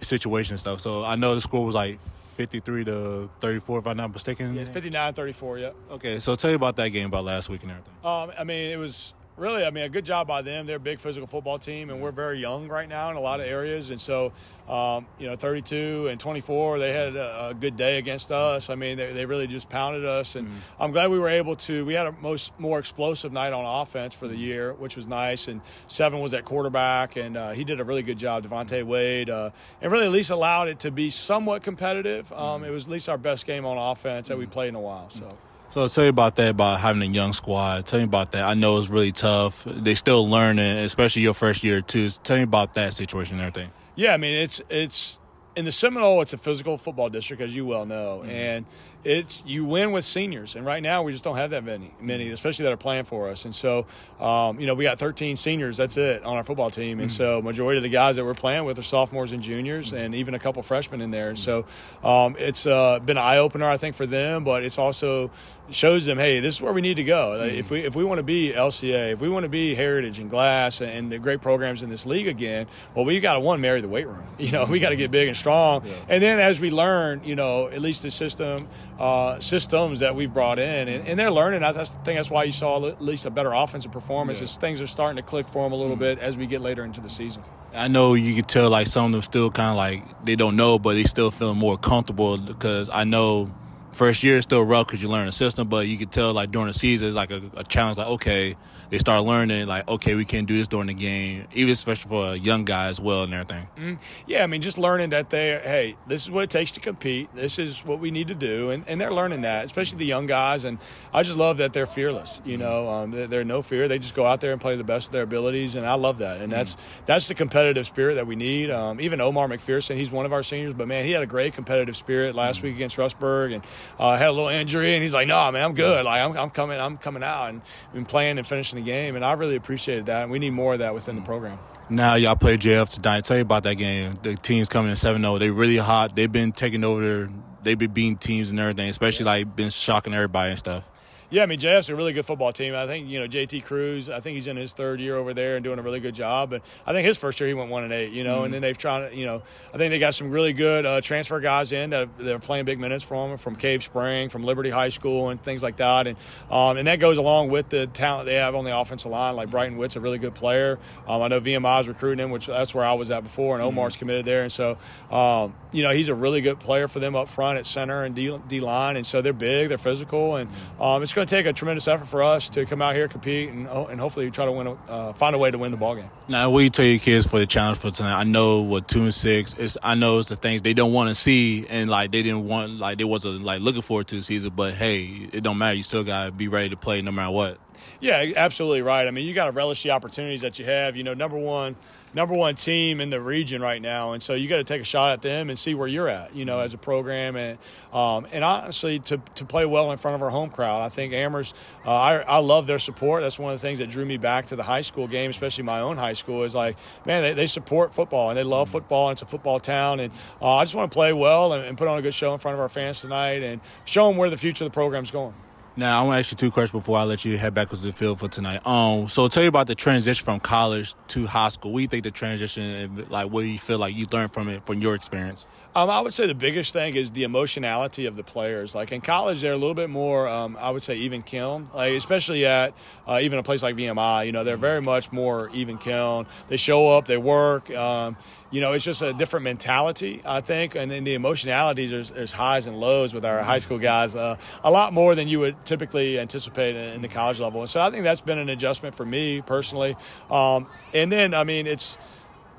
situation 0.00 0.54
and 0.54 0.60
stuff. 0.60 0.80
So 0.80 1.04
I 1.04 1.16
know 1.16 1.34
the 1.34 1.40
score 1.40 1.64
was 1.64 1.74
like 1.74 2.00
53 2.00 2.84
to 2.84 3.30
34, 3.40 3.78
if 3.80 3.86
I'm 3.86 3.96
not 3.96 4.12
mistaken. 4.12 4.54
Yeah, 4.54 4.62
it's 4.62 4.70
59 4.70 5.12
34, 5.14 5.58
yeah. 5.58 5.70
Okay, 5.90 6.20
so 6.20 6.34
tell 6.36 6.50
you 6.50 6.56
about 6.56 6.76
that 6.76 6.88
game 6.88 7.06
about 7.06 7.24
last 7.24 7.48
week 7.48 7.62
and 7.62 7.72
everything. 7.72 7.92
Um, 8.04 8.32
I 8.38 8.44
mean, 8.44 8.70
it 8.70 8.76
was 8.78 9.14
really, 9.40 9.64
I 9.64 9.70
mean, 9.70 9.84
a 9.84 9.88
good 9.88 10.04
job 10.04 10.28
by 10.28 10.42
them. 10.42 10.66
They're 10.66 10.76
a 10.76 10.80
big 10.80 10.98
physical 10.98 11.26
football 11.26 11.58
team, 11.58 11.90
and 11.90 12.00
we're 12.00 12.12
very 12.12 12.38
young 12.38 12.68
right 12.68 12.88
now 12.88 13.10
in 13.10 13.16
a 13.16 13.20
lot 13.20 13.40
of 13.40 13.46
areas. 13.46 13.90
And 13.90 14.00
so, 14.00 14.32
um, 14.68 15.06
you 15.18 15.26
know, 15.26 15.34
32 15.34 16.08
and 16.08 16.20
24, 16.20 16.78
they 16.78 16.92
had 16.92 17.16
a, 17.16 17.48
a, 17.48 17.54
good 17.54 17.74
day 17.74 17.98
against 17.98 18.30
us. 18.30 18.70
I 18.70 18.74
mean, 18.74 18.98
they, 18.98 19.12
they 19.12 19.26
really 19.26 19.46
just 19.46 19.68
pounded 19.68 20.04
us, 20.04 20.36
and 20.36 20.46
mm-hmm. 20.46 20.82
I'm 20.82 20.92
glad 20.92 21.10
we 21.10 21.18
were 21.18 21.28
able 21.28 21.56
to. 21.56 21.84
We 21.84 21.94
had 21.94 22.06
a 22.06 22.12
most 22.12 22.52
more 22.60 22.78
explosive 22.78 23.32
night 23.32 23.52
on 23.52 23.64
offense 23.64 24.14
for 24.14 24.28
the 24.28 24.36
year, 24.36 24.74
which 24.74 24.96
was 24.96 25.08
nice. 25.08 25.48
And 25.48 25.60
Seven 25.88 26.20
was 26.20 26.34
at 26.34 26.44
quarterback, 26.44 27.16
and 27.16 27.36
uh, 27.36 27.50
he 27.50 27.64
did 27.64 27.80
a 27.80 27.84
really 27.84 28.02
good 28.02 28.18
job. 28.18 28.44
Devontae 28.44 28.84
Wade, 28.84 29.30
uh, 29.30 29.50
and 29.80 29.90
really 29.90 30.06
at 30.06 30.12
least 30.12 30.30
allowed 30.30 30.68
it 30.68 30.78
to 30.80 30.90
be 30.90 31.10
somewhat 31.10 31.62
competitive. 31.62 32.32
Um, 32.32 32.62
it 32.62 32.70
was 32.70 32.86
at 32.86 32.92
least 32.92 33.08
our 33.08 33.18
best 33.18 33.46
game 33.46 33.64
on 33.64 33.76
offense 33.76 34.28
that 34.28 34.38
we 34.38 34.46
played 34.46 34.68
in 34.68 34.74
a 34.74 34.80
while. 34.80 35.10
So. 35.10 35.36
So 35.70 35.86
tell 35.86 36.04
you 36.04 36.10
about 36.10 36.34
that, 36.36 36.50
about 36.50 36.80
having 36.80 37.02
a 37.02 37.06
young 37.06 37.32
squad. 37.32 37.86
Tell 37.86 38.00
me 38.00 38.04
about 38.04 38.32
that. 38.32 38.42
I 38.42 38.54
know 38.54 38.76
it's 38.78 38.88
really 38.88 39.12
tough. 39.12 39.62
They 39.64 39.94
still 39.94 40.28
learning, 40.28 40.78
especially 40.78 41.22
your 41.22 41.34
first 41.34 41.62
year 41.62 41.80
too. 41.80 42.08
So 42.10 42.20
tell 42.24 42.36
me 42.38 42.42
about 42.42 42.74
that 42.74 42.92
situation 42.92 43.38
and 43.38 43.46
everything. 43.46 43.70
Yeah, 43.94 44.14
I 44.14 44.16
mean 44.16 44.36
it's 44.36 44.60
it's 44.68 45.20
in 45.56 45.64
the 45.64 45.72
Seminole, 45.72 46.22
it's 46.22 46.32
a 46.32 46.38
physical 46.38 46.78
football 46.78 47.08
district, 47.08 47.42
as 47.42 47.54
you 47.54 47.66
well 47.66 47.86
know, 47.86 48.20
mm-hmm. 48.22 48.30
and 48.30 48.66
it's 49.04 49.42
you 49.46 49.64
win 49.64 49.92
with 49.92 50.04
seniors. 50.04 50.56
And 50.56 50.66
right 50.66 50.82
now, 50.82 51.02
we 51.02 51.12
just 51.12 51.24
don't 51.24 51.36
have 51.36 51.50
that 51.50 51.64
many, 51.64 51.92
many, 52.00 52.30
especially 52.30 52.64
that 52.64 52.72
are 52.72 52.76
playing 52.78 53.04
for 53.04 53.30
us. 53.30 53.44
And 53.44 53.54
so, 53.54 53.86
um, 54.18 54.60
you 54.60 54.66
know, 54.66 54.74
we 54.74 54.84
got 54.84 54.98
13 54.98 55.36
seniors. 55.36 55.76
That's 55.76 55.96
it 55.96 56.22
on 56.24 56.36
our 56.36 56.44
football 56.44 56.70
team. 56.70 57.00
And 57.00 57.10
mm-hmm. 57.10 57.16
so, 57.16 57.42
majority 57.42 57.78
of 57.78 57.82
the 57.82 57.88
guys 57.88 58.16
that 58.16 58.24
we're 58.24 58.34
playing 58.34 58.64
with 58.64 58.78
are 58.78 58.82
sophomores 58.82 59.32
and 59.32 59.42
juniors, 59.42 59.88
mm-hmm. 59.88 59.96
and 59.96 60.14
even 60.14 60.34
a 60.34 60.38
couple 60.38 60.62
freshmen 60.62 61.00
in 61.00 61.10
there. 61.10 61.28
And 61.28 61.38
so, 61.38 61.64
um, 62.04 62.36
it's 62.38 62.66
uh, 62.66 62.98
been 63.00 63.16
an 63.16 63.22
eye 63.22 63.38
opener, 63.38 63.68
I 63.68 63.76
think, 63.76 63.94
for 63.94 64.06
them. 64.06 64.44
But 64.44 64.62
it's 64.62 64.78
also 64.78 65.30
shows 65.70 66.04
them, 66.04 66.18
hey, 66.18 66.40
this 66.40 66.56
is 66.56 66.62
where 66.62 66.72
we 66.72 66.80
need 66.80 66.96
to 66.96 67.04
go. 67.04 67.38
Mm-hmm. 67.38 67.54
If 67.56 67.70
we 67.70 67.80
if 67.80 67.96
we 67.96 68.04
want 68.04 68.18
to 68.18 68.22
be 68.22 68.52
LCA, 68.52 69.12
if 69.12 69.20
we 69.20 69.28
want 69.28 69.44
to 69.44 69.48
be 69.48 69.74
Heritage 69.74 70.18
and 70.18 70.28
Glass 70.28 70.80
and 70.80 71.10
the 71.10 71.18
great 71.18 71.40
programs 71.40 71.82
in 71.82 71.88
this 71.88 72.04
league 72.06 72.28
again, 72.28 72.66
well, 72.94 73.04
we 73.04 73.18
got 73.20 73.34
to 73.34 73.40
one 73.40 73.60
marry 73.60 73.80
the 73.80 73.88
weight 73.88 74.06
room. 74.06 74.24
You 74.40 74.52
know, 74.52 74.64
we 74.64 74.80
got 74.80 74.88
to 74.88 74.96
get 74.96 75.10
big 75.10 75.28
and 75.28 75.36
strong. 75.36 75.84
Yeah. 75.84 75.92
And 76.08 76.22
then 76.22 76.40
as 76.40 76.60
we 76.60 76.70
learn, 76.70 77.22
you 77.24 77.36
know, 77.36 77.68
at 77.68 77.82
least 77.82 78.02
the 78.02 78.10
system 78.10 78.66
uh, 79.00 79.40
systems 79.40 80.00
that 80.00 80.14
we've 80.14 80.32
brought 80.32 80.58
in, 80.58 80.86
and, 80.86 81.08
and 81.08 81.18
they're 81.18 81.30
learning. 81.30 81.62
I 81.62 81.72
think 81.72 82.18
that's 82.18 82.30
why 82.30 82.44
you 82.44 82.52
saw 82.52 82.86
at 82.86 83.00
least 83.00 83.24
a 83.24 83.30
better 83.30 83.52
offensive 83.52 83.90
performance. 83.90 84.40
Yeah. 84.40 84.44
Is 84.44 84.58
things 84.58 84.82
are 84.82 84.86
starting 84.86 85.16
to 85.16 85.22
click 85.22 85.48
for 85.48 85.64
them 85.64 85.72
a 85.72 85.76
little 85.76 85.94
mm-hmm. 85.94 86.00
bit 86.00 86.18
as 86.18 86.36
we 86.36 86.46
get 86.46 86.60
later 86.60 86.84
into 86.84 87.00
the 87.00 87.08
season. 87.08 87.42
I 87.72 87.88
know 87.88 88.14
you 88.14 88.34
can 88.34 88.44
tell 88.44 88.68
like 88.68 88.86
some 88.86 89.06
of 89.06 89.12
them 89.12 89.22
still 89.22 89.50
kind 89.50 89.70
of 89.70 89.76
like 89.76 90.24
they 90.24 90.36
don't 90.36 90.54
know, 90.54 90.78
but 90.78 90.94
they 90.94 91.04
still 91.04 91.30
feel 91.30 91.54
more 91.54 91.78
comfortable 91.78 92.36
because 92.36 92.90
I 92.90 93.04
know 93.04 93.50
first 93.92 94.22
year 94.22 94.36
is 94.36 94.44
still 94.44 94.62
rough 94.62 94.86
because 94.86 95.02
you 95.02 95.08
learn 95.08 95.26
the 95.26 95.32
system, 95.32 95.68
but 95.68 95.86
you 95.86 95.98
could 95.98 96.12
tell 96.12 96.32
like 96.32 96.50
during 96.50 96.68
the 96.68 96.74
season 96.74 97.08
it's 97.08 97.16
like 97.16 97.30
a, 97.30 97.42
a, 97.56 97.64
challenge. 97.64 97.98
Like 97.98 98.06
okay, 98.08 98.56
they 98.90 98.98
start 98.98 99.24
learning 99.24 99.66
like 99.66 99.88
okay, 99.88 100.14
we 100.14 100.24
can't 100.24 100.46
do 100.46 100.56
this 100.56 100.68
during 100.68 100.86
the 100.86 100.94
game, 100.94 101.46
even 101.52 101.72
especially 101.72 102.08
for 102.08 102.32
a 102.32 102.36
young 102.36 102.64
guy 102.64 102.86
as 102.86 103.00
well 103.00 103.24
and 103.24 103.34
everything. 103.34 103.68
Mm-hmm. 103.76 103.94
Yeah, 104.26 104.42
I 104.42 104.46
mean, 104.46 104.60
just 104.60 104.78
learning 104.78 105.10
that 105.10 105.30
they 105.30 105.60
hey, 105.62 105.96
this 106.06 106.24
is 106.24 106.30
what 106.30 106.44
it 106.44 106.50
takes 106.50 106.72
to 106.72 106.80
compete. 106.80 107.32
This 107.34 107.58
is 107.58 107.84
what 107.84 108.00
we 108.00 108.10
need 108.10 108.28
to 108.28 108.34
do, 108.34 108.70
and, 108.70 108.84
and 108.86 109.00
they're 109.00 109.12
learning 109.12 109.42
that, 109.42 109.66
especially 109.66 109.98
the 109.98 110.06
young 110.06 110.26
guys. 110.26 110.64
And 110.64 110.78
I 111.12 111.22
just 111.22 111.36
love 111.38 111.58
that 111.58 111.72
they're 111.72 111.86
fearless. 111.86 112.40
You 112.44 112.58
know, 112.58 112.88
um, 112.88 113.10
they're, 113.10 113.26
they're, 113.26 113.44
no 113.44 113.62
fear. 113.62 113.88
They 113.88 113.98
just 113.98 114.14
go 114.14 114.26
out 114.26 114.40
there 114.40 114.52
and 114.52 114.60
play 114.60 114.76
the 114.76 114.84
best 114.84 115.08
of 115.08 115.12
their 115.12 115.22
abilities, 115.22 115.74
and 115.74 115.86
I 115.86 115.94
love 115.94 116.18
that. 116.18 116.40
And 116.40 116.52
that's 116.52 116.76
mm-hmm. 116.76 117.04
that's 117.06 117.28
the 117.28 117.34
competitive 117.34 117.86
spirit 117.86 118.14
that 118.14 118.26
we 118.26 118.36
need. 118.36 118.70
Um, 118.70 119.00
even 119.00 119.20
Omar 119.20 119.48
McPherson, 119.48 119.96
he's 119.96 120.12
one 120.12 120.26
of 120.26 120.32
our 120.32 120.42
seniors, 120.42 120.74
but 120.74 120.86
man, 120.86 121.04
he 121.04 121.12
had 121.12 121.22
a 121.22 121.26
great 121.26 121.54
competitive 121.54 121.96
spirit 121.96 122.34
last 122.34 122.62
week 122.62 122.74
against 122.74 122.96
Rustburg, 122.96 123.54
and 123.54 123.64
uh, 123.98 124.16
had 124.16 124.28
a 124.28 124.32
little 124.32 124.48
injury, 124.48 124.94
and 124.94 125.02
he's 125.02 125.14
like, 125.14 125.28
"No, 125.28 125.50
man, 125.52 125.64
I'm 125.64 125.74
good. 125.74 126.04
Like 126.04 126.22
I'm, 126.22 126.36
I'm 126.36 126.50
coming, 126.50 126.80
I'm 126.80 126.96
coming 126.96 127.22
out 127.22 127.50
and 127.50 127.62
been 127.92 128.04
playing 128.04 128.38
and 128.38 128.46
finishing 128.46 128.78
the 128.78 128.84
game." 128.84 129.16
And 129.16 129.24
I 129.24 129.32
really 129.32 129.56
appreciated 129.56 130.06
that. 130.06 130.22
And 130.22 130.30
we 130.30 130.38
need 130.38 130.50
more 130.50 130.74
of 130.74 130.78
that 130.80 130.94
within 130.94 131.16
the 131.16 131.22
program. 131.22 131.58
Now 131.88 132.14
y'all 132.14 132.36
play 132.36 132.56
JF 132.56 132.88
tonight. 132.88 133.24
Tell 133.24 133.36
you 133.36 133.42
about 133.42 133.64
that 133.64 133.74
game. 133.74 134.16
The 134.22 134.36
team's 134.36 134.68
coming 134.68 134.90
in 134.90 134.96
7-0. 134.96 135.40
They 135.40 135.50
really 135.50 135.76
hot. 135.76 136.14
They've 136.14 136.30
been 136.30 136.52
taking 136.52 136.84
over. 136.84 137.28
They've 137.62 137.76
been 137.76 137.90
beating 137.90 138.16
teams 138.16 138.50
and 138.50 138.60
everything, 138.60 138.88
especially 138.88 139.26
like 139.26 139.56
been 139.56 139.70
shocking 139.70 140.14
everybody 140.14 140.50
and 140.50 140.58
stuff. 140.58 140.88
Yeah, 141.32 141.44
I 141.44 141.46
mean 141.46 141.60
JF's 141.60 141.88
a 141.90 141.94
really 141.94 142.12
good 142.12 142.26
football 142.26 142.52
team. 142.52 142.74
I 142.74 142.88
think 142.88 143.08
you 143.08 143.20
know 143.20 143.28
JT 143.28 143.62
Cruz. 143.62 144.10
I 144.10 144.18
think 144.18 144.34
he's 144.34 144.48
in 144.48 144.56
his 144.56 144.72
third 144.72 144.98
year 144.98 145.14
over 145.14 145.32
there 145.32 145.54
and 145.54 145.62
doing 145.62 145.78
a 145.78 145.82
really 145.82 146.00
good 146.00 146.14
job. 146.14 146.50
But 146.50 146.62
I 146.84 146.92
think 146.92 147.06
his 147.06 147.16
first 147.16 147.38
year 147.38 147.46
he 147.46 147.54
went 147.54 147.70
one 147.70 147.84
and 147.84 147.92
eight. 147.92 148.10
You 148.10 148.24
know, 148.24 148.36
mm-hmm. 148.36 148.46
and 148.46 148.54
then 148.54 148.62
they've 148.62 148.76
tried. 148.76 149.12
You 149.14 149.26
know, 149.26 149.42
I 149.72 149.78
think 149.78 149.92
they 149.92 150.00
got 150.00 150.16
some 150.16 150.32
really 150.32 150.52
good 150.52 150.84
uh, 150.84 151.00
transfer 151.00 151.38
guys 151.38 151.70
in 151.70 151.90
that 151.90 152.08
are 152.20 152.38
playing 152.40 152.64
big 152.64 152.80
minutes 152.80 153.04
for 153.04 153.28
them 153.28 153.38
from 153.38 153.54
Cave 153.54 153.84
Spring, 153.84 154.28
from 154.28 154.42
Liberty 154.42 154.70
High 154.70 154.88
School, 154.88 155.28
and 155.28 155.40
things 155.40 155.62
like 155.62 155.76
that. 155.76 156.08
And 156.08 156.18
um, 156.50 156.76
and 156.76 156.88
that 156.88 156.98
goes 156.98 157.16
along 157.16 157.50
with 157.50 157.68
the 157.68 157.86
talent 157.86 158.26
they 158.26 158.34
have 158.34 158.56
on 158.56 158.64
the 158.64 158.76
offensive 158.76 159.12
line. 159.12 159.36
Like 159.36 159.50
Brighton 159.50 159.78
Witt's 159.78 159.94
a 159.94 160.00
really 160.00 160.18
good 160.18 160.34
player. 160.34 160.80
Um, 161.06 161.22
I 161.22 161.28
know 161.28 161.40
VMI 161.40 161.82
is 161.82 161.88
recruiting 161.88 162.24
him, 162.24 162.32
which 162.32 162.48
that's 162.48 162.74
where 162.74 162.84
I 162.84 162.94
was 162.94 163.08
at 163.12 163.22
before, 163.22 163.54
and 163.54 163.62
Omar's 163.62 163.92
mm-hmm. 163.92 163.98
committed 164.00 164.24
there. 164.24 164.42
And 164.42 164.50
so 164.50 164.78
um, 165.12 165.54
you 165.70 165.84
know 165.84 165.92
he's 165.92 166.08
a 166.08 166.14
really 166.14 166.40
good 166.40 166.58
player 166.58 166.88
for 166.88 166.98
them 166.98 167.14
up 167.14 167.28
front 167.28 167.56
at 167.56 167.66
center 167.66 168.02
and 168.02 168.16
D, 168.16 168.36
D 168.48 168.58
line. 168.58 168.96
And 168.96 169.06
so 169.06 169.22
they're 169.22 169.32
big, 169.32 169.68
they're 169.68 169.78
physical, 169.78 170.34
and 170.34 170.50
um, 170.80 171.04
it's 171.04 171.14
going 171.20 171.28
to 171.28 171.34
take 171.34 171.44
a 171.44 171.52
tremendous 171.52 171.86
effort 171.86 172.06
for 172.06 172.22
us 172.22 172.48
to 172.48 172.64
come 172.64 172.80
out 172.80 172.94
here, 172.94 173.06
compete, 173.06 173.50
and, 173.50 173.68
oh, 173.68 173.86
and 173.86 174.00
hopefully 174.00 174.30
try 174.30 174.46
to 174.46 174.52
win, 174.52 174.74
uh, 174.88 175.12
find 175.12 175.36
a 175.36 175.38
way 175.38 175.50
to 175.50 175.58
win 175.58 175.70
the 175.70 175.76
ball 175.76 175.94
game. 175.94 176.08
Now, 176.28 176.48
what 176.48 176.60
do 176.60 176.64
you 176.64 176.70
tell 176.70 176.86
your 176.86 176.98
kids 176.98 177.26
for 177.26 177.38
the 177.38 177.46
challenge 177.46 177.76
for 177.76 177.90
tonight? 177.90 178.18
I 178.18 178.24
know 178.24 178.62
what 178.62 178.88
two 178.88 179.02
and 179.02 179.12
six 179.12 179.52
is. 179.54 179.78
I 179.82 179.94
know 179.94 180.18
it's 180.18 180.30
the 180.30 180.36
things 180.36 180.62
they 180.62 180.72
don't 180.72 180.92
want 180.92 181.10
to 181.10 181.14
see, 181.14 181.66
and 181.68 181.90
like 181.90 182.10
they 182.10 182.22
didn't 182.22 182.46
want, 182.46 182.78
like 182.78 182.96
they 182.96 183.04
wasn't 183.04 183.44
like 183.44 183.60
looking 183.60 183.82
forward 183.82 184.06
to 184.08 184.16
the 184.16 184.22
season. 184.22 184.52
But 184.56 184.74
hey, 184.74 185.28
it 185.32 185.42
don't 185.42 185.58
matter. 185.58 185.74
You 185.74 185.82
still 185.82 186.04
gotta 186.04 186.32
be 186.32 186.48
ready 186.48 186.70
to 186.70 186.76
play 186.76 187.02
no 187.02 187.12
matter 187.12 187.30
what. 187.30 187.58
Yeah, 188.00 188.32
absolutely 188.36 188.82
right. 188.82 189.06
I 189.06 189.10
mean, 189.10 189.26
you 189.26 189.34
got 189.34 189.46
to 189.46 189.52
relish 189.52 189.82
the 189.82 189.90
opportunities 189.90 190.40
that 190.40 190.58
you 190.58 190.64
have. 190.64 190.96
You 190.96 191.04
know, 191.04 191.14
number 191.14 191.38
one 191.38 191.76
number 192.14 192.34
one 192.34 192.54
team 192.54 193.00
in 193.00 193.10
the 193.10 193.20
region 193.20 193.62
right 193.62 193.80
now, 193.80 194.12
and 194.12 194.22
so 194.22 194.34
you 194.34 194.48
got 194.48 194.56
to 194.56 194.64
take 194.64 194.80
a 194.80 194.84
shot 194.84 195.12
at 195.12 195.22
them 195.22 195.48
and 195.48 195.58
see 195.58 195.74
where 195.74 195.86
you're 195.86 196.08
at, 196.08 196.34
you 196.34 196.44
know, 196.44 196.60
as 196.60 196.74
a 196.74 196.78
program, 196.78 197.36
and 197.36 197.58
um, 197.92 198.26
and 198.32 198.42
honestly, 198.42 198.98
to, 199.00 199.18
to 199.36 199.44
play 199.44 199.66
well 199.66 199.92
in 199.92 199.98
front 199.98 200.14
of 200.16 200.22
our 200.22 200.30
home 200.30 200.50
crowd, 200.50 200.82
I 200.82 200.88
think 200.88 201.12
Amherst, 201.12 201.56
uh, 201.84 201.94
I 201.94 202.16
I 202.18 202.38
love 202.38 202.66
their 202.66 202.78
support. 202.78 203.22
That's 203.22 203.38
one 203.38 203.52
of 203.52 203.60
the 203.60 203.66
things 203.66 203.78
that 203.78 203.90
drew 203.90 204.04
me 204.04 204.16
back 204.16 204.46
to 204.46 204.56
the 204.56 204.64
high 204.64 204.80
school 204.80 205.06
game, 205.06 205.30
especially 205.30 205.64
my 205.64 205.80
own 205.80 205.96
high 205.96 206.14
school, 206.14 206.42
is 206.42 206.54
like, 206.54 206.76
man, 207.06 207.22
they, 207.22 207.34
they 207.34 207.46
support 207.46 207.94
football 207.94 208.30
and 208.30 208.38
they 208.38 208.44
love 208.44 208.68
football. 208.68 209.08
And 209.08 209.16
it's 209.16 209.22
a 209.22 209.26
football 209.26 209.60
town, 209.60 210.00
and 210.00 210.12
uh, 210.40 210.56
I 210.56 210.64
just 210.64 210.74
want 210.74 210.90
to 210.90 210.94
play 210.94 211.12
well 211.12 211.52
and, 211.52 211.64
and 211.64 211.78
put 211.78 211.88
on 211.88 211.98
a 211.98 212.02
good 212.02 212.14
show 212.14 212.32
in 212.32 212.38
front 212.38 212.54
of 212.54 212.60
our 212.60 212.68
fans 212.68 213.00
tonight 213.00 213.42
and 213.42 213.60
show 213.84 214.08
them 214.08 214.16
where 214.16 214.30
the 214.30 214.36
future 214.36 214.64
of 214.64 214.70
the 214.70 214.74
program's 214.74 215.10
going. 215.10 215.34
Now 215.76 216.00
I 216.00 216.04
want 216.04 216.16
to 216.16 216.18
ask 216.18 216.32
you 216.32 216.36
two 216.36 216.50
questions 216.50 216.72
before 216.72 216.98
I 216.98 217.04
let 217.04 217.24
you 217.24 217.38
head 217.38 217.54
back 217.54 217.68
to 217.70 217.76
the 217.76 217.92
field 217.92 218.18
for 218.18 218.28
tonight. 218.28 218.66
Um, 218.66 219.06
so 219.06 219.28
tell 219.28 219.42
you 219.42 219.48
about 219.48 219.68
the 219.68 219.76
transition 219.76 220.24
from 220.24 220.40
college 220.40 220.94
to 221.08 221.26
high 221.26 221.48
school. 221.48 221.72
What 221.72 221.78
do 221.78 221.82
you 221.82 221.88
think 221.88 222.04
the 222.04 222.10
transition, 222.10 223.06
like, 223.08 223.30
what 223.30 223.42
do 223.42 223.46
you 223.46 223.58
feel 223.58 223.78
like 223.78 223.94
you 223.94 224.06
learned 224.12 224.32
from 224.32 224.48
it 224.48 224.66
from 224.66 224.80
your 224.80 224.94
experience? 224.94 225.46
Um, 225.72 225.88
I 225.88 226.00
would 226.00 226.12
say 226.12 226.26
the 226.26 226.34
biggest 226.34 226.72
thing 226.72 226.96
is 226.96 227.12
the 227.12 227.22
emotionality 227.22 228.06
of 228.06 228.16
the 228.16 228.24
players. 228.24 228.74
Like 228.74 228.90
in 228.90 229.00
college, 229.00 229.40
they're 229.40 229.52
a 229.52 229.56
little 229.56 229.74
bit 229.74 229.88
more, 229.88 230.26
um, 230.26 230.56
I 230.60 230.70
would 230.70 230.82
say, 230.82 230.96
even 230.96 231.22
kiln. 231.22 231.70
Like 231.72 231.92
especially 231.92 232.44
at 232.44 232.74
uh, 233.06 233.20
even 233.22 233.38
a 233.38 233.44
place 233.44 233.62
like 233.62 233.76
VMI, 233.76 234.26
you 234.26 234.32
know, 234.32 234.42
they're 234.42 234.56
very 234.56 234.82
much 234.82 235.12
more 235.12 235.48
even 235.54 235.78
kiln. 235.78 236.26
They 236.48 236.56
show 236.56 236.88
up, 236.88 237.06
they 237.06 237.18
work. 237.18 237.70
Um, 237.70 238.16
you 238.50 238.60
know, 238.60 238.72
it's 238.72 238.84
just 238.84 239.00
a 239.00 239.12
different 239.12 239.44
mentality, 239.44 240.20
I 240.24 240.40
think, 240.40 240.74
and 240.74 240.90
then 240.90 241.04
the 241.04 241.14
emotionality. 241.14 241.86
There's, 241.86 242.10
there's 242.10 242.32
highs 242.32 242.66
and 242.66 242.80
lows 242.80 243.14
with 243.14 243.24
our 243.24 243.44
high 243.44 243.58
school 243.58 243.78
guys, 243.78 244.16
uh, 244.16 244.38
a 244.64 244.70
lot 244.72 244.92
more 244.92 245.14
than 245.14 245.28
you 245.28 245.38
would 245.38 245.64
typically 245.64 246.18
anticipate 246.18 246.74
in 246.74 247.00
the 247.00 247.08
college 247.08 247.38
level. 247.38 247.60
And 247.60 247.70
so 247.70 247.80
I 247.80 247.90
think 247.90 248.02
that's 248.02 248.22
been 248.22 248.38
an 248.38 248.48
adjustment 248.48 248.96
for 248.96 249.06
me 249.06 249.40
personally. 249.40 249.96
Um, 250.32 250.66
and 250.92 251.12
then, 251.12 251.32
I 251.32 251.44
mean, 251.44 251.68
it's 251.68 251.96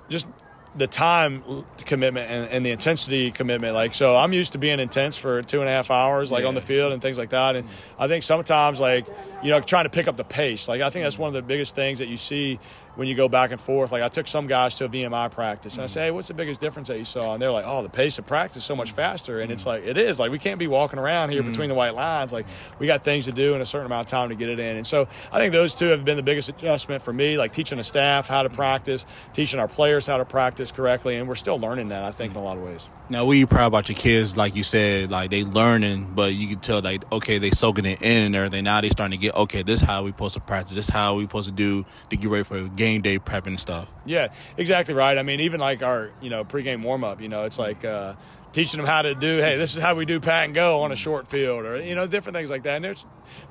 just 0.08 0.28
the 0.76 0.88
time 0.88 1.44
commitment 1.86 2.32
and, 2.32 2.50
and, 2.50 2.66
the 2.66 2.72
intensity 2.72 3.30
commitment. 3.30 3.74
Like, 3.74 3.94
so 3.94 4.16
I'm 4.16 4.32
used 4.32 4.54
to 4.54 4.58
being 4.58 4.80
intense 4.80 5.18
for 5.18 5.42
two 5.42 5.60
and 5.60 5.68
a 5.68 5.72
half 5.72 5.92
hours, 5.92 6.32
like 6.32 6.44
yeah. 6.44 6.48
on 6.48 6.56
the 6.56 6.62
field 6.62 6.94
and 6.94 7.02
things 7.02 7.18
like 7.18 7.32
that. 7.32 7.58
And 7.58 7.68
I 8.00 8.08
think 8.08 8.24
sometimes, 8.24 8.80
like, 8.80 9.06
you 9.44 9.50
know, 9.50 9.60
trying 9.60 9.84
to 9.84 9.90
pick 9.90 10.08
up 10.08 10.16
the 10.16 10.24
pace. 10.24 10.70
Like, 10.70 10.82
I 10.82 10.90
think 10.90 11.04
that's 11.04 11.20
one 11.20 11.28
of 11.28 11.34
the 11.34 11.42
biggest 11.42 11.76
things 11.76 12.00
that 12.00 12.08
you 12.08 12.16
see 12.16 12.58
when 12.96 13.08
you 13.08 13.16
go 13.16 13.30
back 13.30 13.52
and 13.52 13.60
forth. 13.60 13.92
Like 13.92 14.04
I 14.04 14.10
took 14.10 14.28
some 14.28 14.48
guys 14.48 14.76
to 14.76 14.86
a 14.86 14.90
VMI 14.90 15.32
practice 15.32 15.76
and 15.76 15.84
I 15.84 15.88
say, 15.88 16.06
hey, 16.06 16.12
what's 16.12 16.28
the 16.28 16.34
biggest 16.34 16.62
difference 16.62 16.90
that 16.90 16.98
you 16.98 17.06
saw? 17.06 17.34
And 17.34 17.42
they're 17.42 17.52
like, 17.52 17.66
oh, 17.68 17.84
the 17.84 17.90
pace 17.90 18.18
of 18.20 18.26
practice 18.26 18.58
is 18.58 18.64
so 18.64 18.76
much 18.76 18.92
faster. 18.92 19.40
And 19.40 19.52
it's 19.52 19.66
like, 19.66 19.84
it 19.86 19.98
is. 19.98 20.20
Like 20.20 20.32
we 20.32 20.40
can't 20.40 20.60
be 20.60 20.68
walking 20.68 21.00
around 21.00 21.30
here 21.30 21.42
mm-hmm. 21.42 21.52
between 21.52 21.70
the 21.70 21.76
white 21.76 21.96
lines. 21.96 22.34
Like 22.34 22.46
we 22.80 22.88
got 22.88 23.04
things 23.04 23.26
to 23.26 23.32
do 23.32 23.54
in 23.54 23.62
a 23.62 23.66
certain 23.66 23.86
amount 23.86 24.08
of 24.08 24.12
time 24.12 24.30
to 24.30 24.36
get 24.36 24.50
it 24.50 24.60
in. 24.60 24.78
And 24.78 24.86
so 24.88 25.08
I 25.32 25.40
think 25.40 25.54
those 25.54 25.76
two 25.76 25.88
have 25.88 26.04
been 26.06 26.18
the 26.18 26.24
biggest 26.24 26.50
adjustment 26.50 27.02
for 27.02 27.14
me, 27.14 27.38
like 27.38 27.54
teaching 27.54 27.78
the 27.78 27.84
staff 27.84 28.28
how 28.28 28.44
to 28.44 28.50
practice, 28.50 29.06
teaching 29.34 29.60
our 29.60 29.68
players 29.68 30.08
how 30.08 30.18
to 30.18 30.26
practice 30.26 30.72
correctly. 30.72 31.18
And 31.18 31.28
we're 31.28 31.36
still 31.36 31.60
learning 31.60 31.90
that, 31.90 32.04
I 32.04 32.12
think, 32.12 32.32
in 32.32 32.38
a 32.38 32.44
lot 32.44 32.58
of 32.58 32.64
ways. 32.64 32.90
Now, 33.10 33.26
what 33.26 33.34
are 33.34 33.36
you 33.36 33.48
proud 33.48 33.68
about 33.68 33.90
your 33.90 33.98
kids? 33.98 34.38
Like 34.38 34.56
you 34.56 34.64
said, 34.64 35.12
like 35.12 35.30
they 35.32 35.44
learning, 35.44 36.14
but 36.16 36.34
you 36.34 36.48
can 36.48 36.60
tell 36.60 36.82
like, 36.82 37.10
okay, 37.12 37.38
they 37.38 37.52
soaking 37.52 37.86
it 37.86 38.02
in 38.02 38.24
and 38.24 38.36
everything. 38.36 38.64
Now 38.64 38.80
they 38.82 38.90
starting 38.90 39.18
to 39.18 39.22
get, 39.22 39.36
okay, 39.36 39.64
this 39.64 39.82
is 39.82 39.88
how 39.88 40.04
we 40.04 40.12
supposed 40.12 40.36
to 40.36 40.40
practice. 40.40 40.76
This 40.76 40.86
is 40.86 40.94
how 40.94 41.16
we 41.16 41.24
supposed 41.24 41.50
to 41.50 41.54
do 41.54 41.86
to 42.10 42.18
get 42.18 42.30
ready 42.30 42.44
for 42.44 42.58
a 42.58 42.70
game 42.70 42.81
day 42.82 43.20
prepping 43.20 43.60
stuff. 43.60 43.90
Yeah, 44.06 44.34
exactly 44.58 44.94
right. 44.94 45.18
I 45.18 45.24
mean, 45.24 45.40
even 45.40 45.60
like 45.60 45.84
our 45.84 46.12
you 46.22 46.30
know 46.30 46.44
pregame 46.44 46.82
warm 46.84 47.04
up, 47.04 47.22
you 47.22 47.30
know, 47.30 47.44
it's 47.46 47.60
like. 47.60 47.86
Uh, 47.86 48.16
teaching 48.52 48.80
them 48.80 48.88
how 48.88 49.02
to 49.02 49.16
do 49.16 49.38
hey 49.38 49.56
this 49.58 49.76
is 49.76 49.82
how 49.82 49.96
we 49.96 50.06
do 50.06 50.20
pat 50.20 50.46
and 50.46 50.54
go 50.54 50.82
on 50.82 50.92
a 50.92 50.96
short 50.96 51.28
field 51.28 51.66
or 51.66 51.82
you 51.82 51.96
know 51.96 52.08
different 52.08 52.36
things 52.36 52.50
like 52.50 52.64
that. 52.64 52.76
And 52.76 52.86
they're 52.86 52.96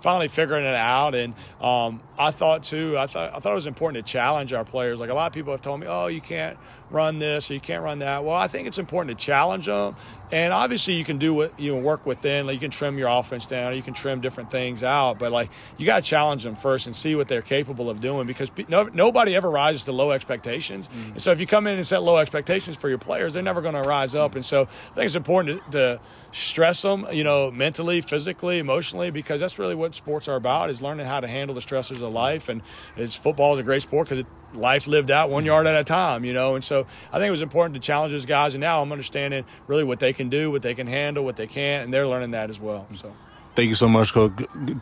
finally 0.01 0.29
figuring 0.29 0.65
it 0.65 0.75
out. 0.75 1.15
And 1.15 1.35
um, 1.61 2.01
i 2.19 2.31
thought 2.31 2.63
too 2.65 2.97
I 2.99 3.07
thought, 3.07 3.35
I 3.35 3.39
thought 3.39 3.53
it 3.53 3.55
was 3.55 3.67
important 3.67 4.05
to 4.05 4.13
challenge 4.13 4.53
our 4.53 4.65
players. 4.65 5.01
Like 5.01 5.11
a 5.11 5.15
lot 5.15 5.27
of 5.27 5.33
people 5.33 5.53
have 5.53 5.63
told 5.63 5.81
me 5.81 5.87
oh 5.89 6.07
you 6.07 6.21
can't 6.21 6.59
run 6.91 7.19
this 7.19 7.51
or 7.51 7.55
you 7.55 7.61
can't 7.61 7.83
run 7.83 8.01
that. 8.01 8.25
Well 8.25 8.37
i 8.37 8.47
think 8.47 8.69
it's 8.69 8.79
important 8.79 9.19
to 9.19 9.25
challenge 9.25 9.67
them. 9.67 9.97
And 10.33 10.53
obviously 10.53 10.95
you 10.95 11.05
can 11.05 11.19
do 11.19 11.35
what 11.35 11.59
you 11.59 11.75
know, 11.75 11.81
work 11.81 12.07
within 12.07 12.47
like 12.47 12.55
you 12.55 12.61
can 12.61 12.71
trim 12.71 12.99
your 12.99 13.09
offense 13.09 13.47
down 13.47 13.73
or 13.73 13.77
you 13.77 13.83
can 13.83 13.95
trim 13.95 14.21
different 14.21 14.51
things 14.51 14.83
out 14.85 15.19
but 15.19 15.33
like 15.33 15.51
you 15.79 15.87
got 15.87 16.05
to 16.05 16.09
challenge 16.09 16.45
them 16.45 16.55
first 16.55 16.87
and 16.87 16.95
see 16.95 17.15
what 17.15 17.29
they're 17.29 17.43
capable 17.43 17.89
of 17.89 18.01
doing 18.01 18.27
because 18.27 18.51
no, 18.69 18.85
nobody 18.85 19.35
ever 19.35 19.51
rises 19.51 19.85
to 19.85 19.93
low 19.93 20.11
expectations. 20.11 20.89
Mm-hmm. 20.89 21.13
and 21.13 21.23
so 21.23 21.33
if 21.33 21.41
you 21.41 21.47
come 21.47 21.67
in 21.67 21.77
and 21.77 21.87
set 21.87 22.03
low 22.03 22.19
expectations 22.19 22.77
for 22.77 22.89
your 22.89 22.99
players 22.99 23.35
they're 23.35 23.43
never 23.43 23.63
going 23.63 23.75
to 23.75 23.83
rise 23.83 24.15
up. 24.15 24.35
And 24.35 24.45
so 24.45 24.69
I 24.91 24.95
think 24.95 25.07
it's 25.07 25.15
important 25.15 25.63
to, 25.73 25.79
to, 25.79 26.01
stress 26.33 26.83
them, 26.83 27.07
you 27.13 27.25
know, 27.25 27.51
mentally, 27.51 28.01
physically, 28.01 28.59
emotionally, 28.59 29.11
because 29.11 29.41
that's 29.41 29.59
really 29.59 29.75
what 29.75 29.95
sports 29.95 30.29
are 30.29 30.37
about: 30.37 30.71
is 30.71 30.83
learning 30.83 31.07
how 31.07 31.21
to 31.21 31.29
handle 31.29 31.55
the 31.55 31.61
stressors 31.61 32.03
of 32.03 32.13
life. 32.13 32.49
And 32.49 32.63
it's 32.97 33.17
football 33.17 33.55
is 33.55 33.59
a 33.59 33.63
great 33.63 33.83
sport 33.83 34.09
because 34.09 34.25
life 34.55 34.87
lived 34.87 35.11
out 35.11 35.31
one 35.31 35.45
yard 35.45 35.67
at 35.67 35.79
a 35.79 35.85
time, 35.85 36.25
you 36.25 36.33
know. 36.33 36.55
And 36.55 36.65
so 36.65 36.87
I 37.13 37.19
think 37.19 37.29
it 37.29 37.31
was 37.31 37.43
important 37.43 37.75
to 37.75 37.81
challenge 37.81 38.13
those 38.13 38.27
guys. 38.27 38.55
And 38.55 38.61
now 38.61 38.83
I'm 38.83 38.93
understanding 38.93 39.45
really 39.67 39.85
what 39.85 40.01
they 40.01 40.13
can 40.13 40.29
do, 40.29 40.51
what 40.51 40.63
they 40.63 40.75
can 40.75 40.87
handle, 40.87 41.25
what 41.25 41.37
they 41.37 41.47
can't, 41.47 41.85
and 41.85 41.93
they're 41.93 42.07
learning 42.07 42.33
that 42.33 42.51
as 42.51 42.61
well. 42.61 42.87
So. 42.93 43.15
Thank 43.55 43.69
you 43.69 43.75
so 43.75 43.89
much, 43.89 44.13
Coach. 44.13 44.33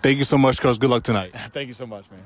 Thank 0.02 0.18
you 0.18 0.24
so 0.24 0.38
much, 0.38 0.60
Coach. 0.60 0.78
Good 0.78 0.90
luck 0.90 1.02
tonight. 1.02 1.32
Thank 1.36 1.68
you 1.68 1.74
so 1.74 1.86
much, 1.86 2.10
man. 2.10 2.22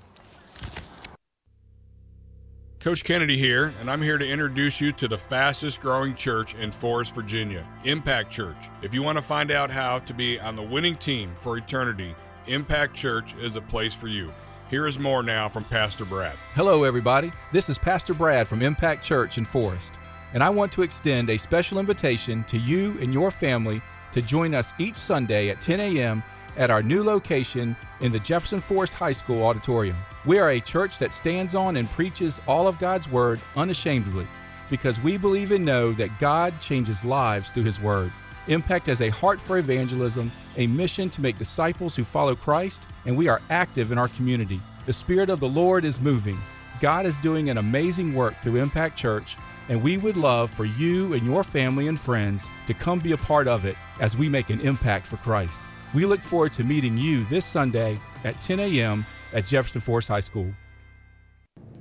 Coach 2.82 3.04
Kennedy 3.04 3.38
here, 3.38 3.72
and 3.80 3.88
I'm 3.88 4.02
here 4.02 4.18
to 4.18 4.28
introduce 4.28 4.80
you 4.80 4.90
to 4.90 5.06
the 5.06 5.16
fastest 5.16 5.80
growing 5.80 6.16
church 6.16 6.56
in 6.56 6.72
Forest, 6.72 7.14
Virginia, 7.14 7.64
Impact 7.84 8.32
Church. 8.32 8.56
If 8.82 8.92
you 8.92 9.04
want 9.04 9.16
to 9.18 9.22
find 9.22 9.52
out 9.52 9.70
how 9.70 10.00
to 10.00 10.12
be 10.12 10.40
on 10.40 10.56
the 10.56 10.64
winning 10.64 10.96
team 10.96 11.30
for 11.36 11.56
eternity, 11.56 12.16
Impact 12.48 12.92
Church 12.92 13.36
is 13.36 13.54
a 13.54 13.60
place 13.60 13.94
for 13.94 14.08
you. 14.08 14.32
Here 14.68 14.88
is 14.88 14.98
more 14.98 15.22
now 15.22 15.48
from 15.48 15.62
Pastor 15.62 16.04
Brad. 16.04 16.34
Hello, 16.54 16.82
everybody. 16.82 17.30
This 17.52 17.68
is 17.68 17.78
Pastor 17.78 18.14
Brad 18.14 18.48
from 18.48 18.62
Impact 18.62 19.04
Church 19.04 19.38
in 19.38 19.44
Forest, 19.44 19.92
and 20.34 20.42
I 20.42 20.50
want 20.50 20.72
to 20.72 20.82
extend 20.82 21.30
a 21.30 21.38
special 21.38 21.78
invitation 21.78 22.42
to 22.48 22.58
you 22.58 22.98
and 23.00 23.14
your 23.14 23.30
family 23.30 23.80
to 24.12 24.20
join 24.20 24.56
us 24.56 24.72
each 24.80 24.96
Sunday 24.96 25.50
at 25.50 25.60
10 25.60 25.78
a.m. 25.78 26.24
at 26.56 26.70
our 26.70 26.82
new 26.82 27.02
location 27.02 27.76
in 28.00 28.12
the 28.12 28.18
Jefferson 28.18 28.60
Forest 28.60 28.94
High 28.94 29.12
School 29.12 29.44
auditorium. 29.44 29.96
We 30.24 30.38
are 30.38 30.50
a 30.50 30.60
church 30.60 30.98
that 30.98 31.12
stands 31.12 31.54
on 31.54 31.76
and 31.76 31.90
preaches 31.90 32.40
all 32.46 32.68
of 32.68 32.78
God's 32.78 33.08
Word 33.08 33.40
unashamedly 33.56 34.26
because 34.70 35.00
we 35.00 35.16
believe 35.16 35.52
and 35.52 35.64
know 35.64 35.92
that 35.92 36.18
God 36.18 36.60
changes 36.60 37.04
lives 37.04 37.50
through 37.50 37.64
His 37.64 37.80
Word. 37.80 38.12
Impact 38.48 38.86
has 38.86 39.00
a 39.00 39.10
heart 39.10 39.40
for 39.40 39.58
evangelism, 39.58 40.32
a 40.56 40.66
mission 40.66 41.10
to 41.10 41.20
make 41.20 41.38
disciples 41.38 41.94
who 41.94 42.04
follow 42.04 42.34
Christ, 42.34 42.82
and 43.04 43.16
we 43.16 43.28
are 43.28 43.42
active 43.50 43.92
in 43.92 43.98
our 43.98 44.08
community. 44.08 44.60
The 44.86 44.92
Spirit 44.92 45.30
of 45.30 45.40
the 45.40 45.48
Lord 45.48 45.84
is 45.84 46.00
moving. 46.00 46.40
God 46.80 47.06
is 47.06 47.16
doing 47.18 47.50
an 47.50 47.58
amazing 47.58 48.14
work 48.14 48.34
through 48.36 48.56
Impact 48.56 48.96
Church, 48.96 49.36
and 49.68 49.82
we 49.82 49.96
would 49.96 50.16
love 50.16 50.50
for 50.50 50.64
you 50.64 51.12
and 51.12 51.24
your 51.24 51.44
family 51.44 51.86
and 51.86 52.00
friends 52.00 52.48
to 52.66 52.74
come 52.74 52.98
be 52.98 53.12
a 53.12 53.16
part 53.16 53.46
of 53.46 53.64
it 53.64 53.76
as 54.00 54.16
we 54.16 54.28
make 54.28 54.50
an 54.50 54.60
impact 54.60 55.06
for 55.06 55.18
Christ. 55.18 55.60
We 55.94 56.06
look 56.06 56.20
forward 56.20 56.54
to 56.54 56.64
meeting 56.64 56.96
you 56.96 57.24
this 57.24 57.44
Sunday 57.44 57.98
at 58.24 58.40
10 58.40 58.60
a.m. 58.60 59.04
at 59.32 59.44
Jefferson 59.44 59.80
Forest 59.80 60.08
High 60.08 60.20
School. 60.20 60.54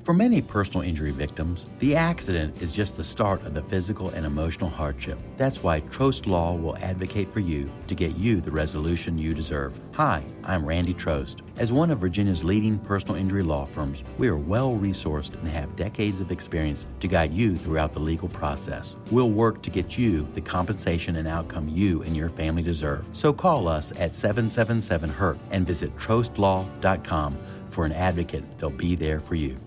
For 0.03 0.13
many 0.15 0.41
personal 0.41 0.81
injury 0.81 1.11
victims, 1.11 1.67
the 1.77 1.95
accident 1.95 2.59
is 2.59 2.71
just 2.71 2.97
the 2.97 3.03
start 3.03 3.45
of 3.45 3.53
the 3.53 3.61
physical 3.61 4.09
and 4.09 4.25
emotional 4.25 4.69
hardship. 4.69 5.19
That's 5.37 5.61
why 5.61 5.81
Trost 5.81 6.25
Law 6.25 6.55
will 6.55 6.75
advocate 6.77 7.31
for 7.31 7.39
you 7.39 7.71
to 7.87 7.93
get 7.93 8.17
you 8.17 8.41
the 8.41 8.49
resolution 8.49 9.19
you 9.19 9.35
deserve. 9.35 9.79
Hi, 9.91 10.23
I'm 10.43 10.65
Randy 10.65 10.95
Trost. 10.95 11.41
As 11.57 11.71
one 11.71 11.91
of 11.91 11.99
Virginia's 11.99 12.43
leading 12.43 12.79
personal 12.79 13.15
injury 13.15 13.43
law 13.43 13.63
firms, 13.63 14.03
we 14.17 14.27
are 14.27 14.37
well 14.37 14.75
resourced 14.75 15.35
and 15.35 15.47
have 15.49 15.75
decades 15.75 16.19
of 16.19 16.31
experience 16.31 16.83
to 16.99 17.07
guide 17.07 17.31
you 17.31 17.55
throughout 17.55 17.93
the 17.93 17.99
legal 17.99 18.27
process. 18.29 18.95
We'll 19.11 19.29
work 19.29 19.61
to 19.61 19.69
get 19.69 19.99
you 19.99 20.27
the 20.33 20.41
compensation 20.41 21.17
and 21.17 21.27
outcome 21.27 21.69
you 21.69 22.01
and 22.01 22.17
your 22.17 22.29
family 22.29 22.63
deserve. 22.63 23.05
So 23.13 23.31
call 23.31 23.67
us 23.67 23.91
at 23.99 24.15
777 24.15 25.11
HURT 25.11 25.37
and 25.51 25.67
visit 25.67 25.95
trostlaw.com 25.97 27.37
for 27.69 27.85
an 27.85 27.91
advocate. 27.91 28.57
They'll 28.57 28.71
be 28.71 28.95
there 28.95 29.19
for 29.19 29.35
you. 29.35 29.57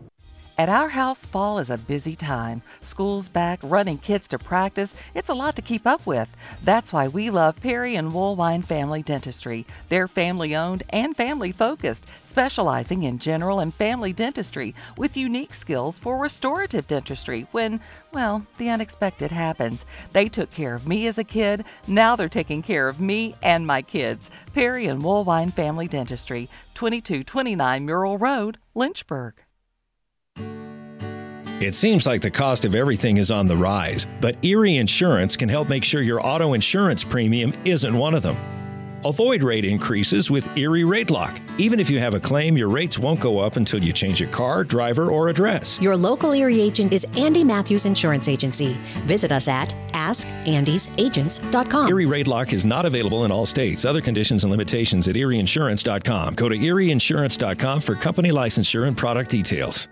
At 0.56 0.68
our 0.68 0.88
house, 0.88 1.26
fall 1.26 1.58
is 1.58 1.68
a 1.68 1.76
busy 1.76 2.14
time. 2.14 2.62
School's 2.80 3.28
back, 3.28 3.58
running 3.64 3.98
kids 3.98 4.28
to 4.28 4.38
practice. 4.38 4.94
It's 5.12 5.28
a 5.28 5.34
lot 5.34 5.56
to 5.56 5.62
keep 5.62 5.84
up 5.84 6.06
with. 6.06 6.28
That's 6.62 6.92
why 6.92 7.08
we 7.08 7.28
love 7.28 7.60
Perry 7.60 7.96
and 7.96 8.12
Woolwine 8.12 8.62
Family 8.62 9.02
Dentistry. 9.02 9.66
They're 9.88 10.06
family 10.06 10.54
owned 10.54 10.84
and 10.90 11.16
family 11.16 11.50
focused, 11.50 12.06
specializing 12.22 13.02
in 13.02 13.18
general 13.18 13.58
and 13.58 13.74
family 13.74 14.12
dentistry 14.12 14.76
with 14.96 15.16
unique 15.16 15.54
skills 15.54 15.98
for 15.98 16.18
restorative 16.18 16.86
dentistry 16.86 17.48
when, 17.50 17.80
well, 18.12 18.46
the 18.56 18.70
unexpected 18.70 19.32
happens. 19.32 19.86
They 20.12 20.28
took 20.28 20.52
care 20.52 20.76
of 20.76 20.86
me 20.86 21.08
as 21.08 21.18
a 21.18 21.24
kid. 21.24 21.64
Now 21.88 22.14
they're 22.14 22.28
taking 22.28 22.62
care 22.62 22.86
of 22.86 23.00
me 23.00 23.34
and 23.42 23.66
my 23.66 23.82
kids. 23.82 24.30
Perry 24.52 24.86
and 24.86 25.02
Woolwine 25.02 25.52
Family 25.52 25.88
Dentistry, 25.88 26.48
2229 26.74 27.84
Murrell 27.84 28.18
Road, 28.18 28.58
Lynchburg. 28.76 29.34
It 31.64 31.74
seems 31.74 32.06
like 32.06 32.20
the 32.20 32.30
cost 32.30 32.66
of 32.66 32.74
everything 32.74 33.16
is 33.16 33.30
on 33.30 33.46
the 33.46 33.56
rise, 33.56 34.06
but 34.20 34.36
Erie 34.44 34.76
Insurance 34.76 35.34
can 35.34 35.48
help 35.48 35.70
make 35.70 35.82
sure 35.82 36.02
your 36.02 36.20
auto 36.24 36.52
insurance 36.52 37.02
premium 37.02 37.54
isn't 37.64 37.96
one 37.96 38.14
of 38.14 38.22
them. 38.22 38.36
Avoid 39.06 39.42
rate 39.42 39.64
increases 39.64 40.30
with 40.30 40.46
Erie 40.58 40.84
Rate 40.84 41.10
Lock. 41.10 41.40
Even 41.56 41.80
if 41.80 41.88
you 41.88 41.98
have 41.98 42.12
a 42.12 42.20
claim, 42.20 42.58
your 42.58 42.68
rates 42.68 42.98
won't 42.98 43.18
go 43.18 43.38
up 43.38 43.56
until 43.56 43.82
you 43.82 43.94
change 43.94 44.20
your 44.20 44.28
car, 44.28 44.62
driver, 44.62 45.10
or 45.10 45.28
address. 45.28 45.80
Your 45.80 45.96
local 45.96 46.32
Erie 46.32 46.60
agent 46.60 46.92
is 46.92 47.06
Andy 47.16 47.42
Matthews 47.44 47.86
Insurance 47.86 48.28
Agency. 48.28 48.76
Visit 49.06 49.32
us 49.32 49.48
at 49.48 49.70
askandysagents.com. 49.92 51.88
Erie 51.88 52.04
Rate 52.04 52.26
Lock 52.26 52.52
is 52.52 52.66
not 52.66 52.84
available 52.84 53.24
in 53.24 53.30
all 53.30 53.46
states. 53.46 53.86
Other 53.86 54.02
conditions 54.02 54.44
and 54.44 54.50
limitations 54.50 55.08
at 55.08 55.14
erieinsurance.com. 55.14 56.34
Go 56.34 56.50
to 56.50 56.58
erieinsurance.com 56.58 57.80
for 57.80 57.94
company 57.94 58.30
licensure 58.32 58.86
and 58.86 58.94
product 58.96 59.30
details. 59.30 59.88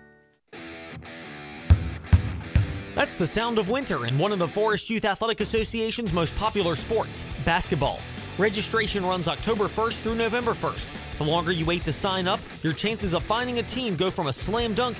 That's 2.95 3.17
the 3.17 3.25
sound 3.25 3.57
of 3.57 3.69
winter 3.69 4.05
in 4.05 4.19
one 4.19 4.31
of 4.31 4.37
the 4.37 4.47
Forest 4.47 4.87
Youth 4.87 5.03
Athletic 5.03 5.41
Association's 5.41 6.13
most 6.13 6.35
popular 6.37 6.75
sports, 6.75 7.23
basketball. 7.43 7.99
Registration 8.37 9.03
runs 9.03 9.27
October 9.27 9.63
1st 9.63 10.01
through 10.01 10.15
November 10.15 10.51
1st. 10.51 11.17
The 11.17 11.23
longer 11.23 11.51
you 11.51 11.65
wait 11.65 11.83
to 11.85 11.93
sign 11.93 12.27
up, 12.27 12.39
your 12.61 12.73
chances 12.73 13.15
of 13.15 13.23
finding 13.23 13.57
a 13.57 13.63
team 13.63 13.95
go 13.95 14.11
from 14.11 14.27
a 14.27 14.33
slam 14.33 14.75
dunk 14.75 14.95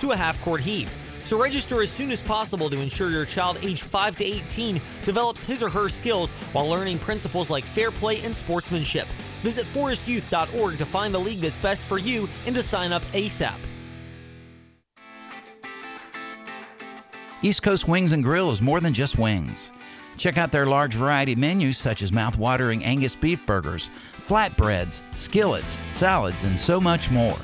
to 0.00 0.10
a 0.10 0.16
half 0.16 0.42
court 0.42 0.60
heave. 0.60 0.92
So 1.24 1.40
register 1.40 1.80
as 1.82 1.90
soon 1.90 2.10
as 2.10 2.20
possible 2.20 2.68
to 2.68 2.80
ensure 2.80 3.10
your 3.10 3.26
child 3.26 3.58
aged 3.62 3.84
5 3.84 4.18
to 4.18 4.24
18 4.24 4.80
develops 5.04 5.44
his 5.44 5.62
or 5.62 5.68
her 5.68 5.88
skills 5.88 6.30
while 6.52 6.68
learning 6.68 6.98
principles 6.98 7.48
like 7.48 7.62
fair 7.62 7.92
play 7.92 8.20
and 8.22 8.34
sportsmanship. 8.34 9.06
Visit 9.42 9.66
forestyouth.org 9.66 10.78
to 10.78 10.84
find 10.84 11.14
the 11.14 11.20
league 11.20 11.40
that's 11.40 11.58
best 11.58 11.84
for 11.84 11.98
you 11.98 12.28
and 12.46 12.56
to 12.56 12.62
sign 12.62 12.92
up 12.92 13.02
ASAP. 13.12 13.69
East 17.42 17.62
Coast 17.62 17.88
Wings 17.88 18.12
and 18.12 18.22
Grill 18.22 18.50
is 18.50 18.60
more 18.60 18.80
than 18.80 18.92
just 18.92 19.16
wings. 19.16 19.72
Check 20.18 20.36
out 20.36 20.52
their 20.52 20.66
large 20.66 20.92
variety 20.92 21.34
menus 21.34 21.78
such 21.78 22.02
as 22.02 22.12
mouth-watering 22.12 22.84
Angus 22.84 23.16
beef 23.16 23.46
burgers, 23.46 23.90
flatbreads, 24.12 25.02
skillets, 25.12 25.78
salads, 25.88 26.44
and 26.44 26.58
so 26.58 26.78
much 26.78 27.10
more. 27.10 27.38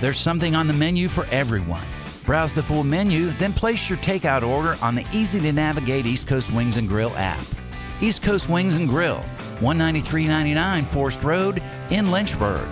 There's 0.00 0.18
something 0.18 0.54
on 0.54 0.68
the 0.68 0.72
menu 0.72 1.08
for 1.08 1.26
everyone. 1.32 1.84
Browse 2.24 2.54
the 2.54 2.62
full 2.62 2.84
menu, 2.84 3.30
then 3.32 3.52
place 3.52 3.90
your 3.90 3.98
takeout 3.98 4.44
order 4.44 4.78
on 4.80 4.94
the 4.94 5.04
easy 5.12 5.40
to 5.40 5.52
navigate 5.52 6.06
East 6.06 6.28
Coast 6.28 6.52
Wings 6.52 6.76
and 6.76 6.86
Grill 6.86 7.12
app. 7.16 7.44
East 8.00 8.22
Coast 8.22 8.48
Wings 8.48 8.76
and 8.76 8.88
Grill, 8.88 9.24
193.99 9.58 10.84
Forest 10.84 11.24
Road 11.24 11.60
in 11.90 12.12
Lynchburg. 12.12 12.68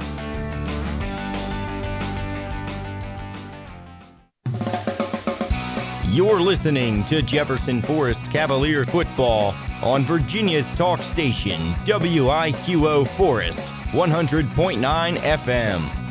You're 6.11 6.40
listening 6.40 7.05
to 7.05 7.21
Jefferson 7.21 7.83
Forest 7.83 8.31
Cavalier 8.33 8.87
football 8.87 9.55
on 9.83 10.05
Virginia's 10.05 10.73
talk 10.73 11.03
station, 11.03 11.75
WIQO 11.85 13.07
Forest, 13.09 13.62
100.9 13.92 15.18
FM. 15.18 16.09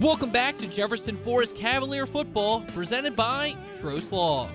Welcome 0.00 0.30
back 0.30 0.58
to 0.58 0.68
Jefferson 0.68 1.16
Forest 1.16 1.56
Cavalier 1.56 2.06
football, 2.06 2.60
presented 2.60 3.16
by 3.16 3.56
Trost 3.80 4.12
Law. 4.12 4.48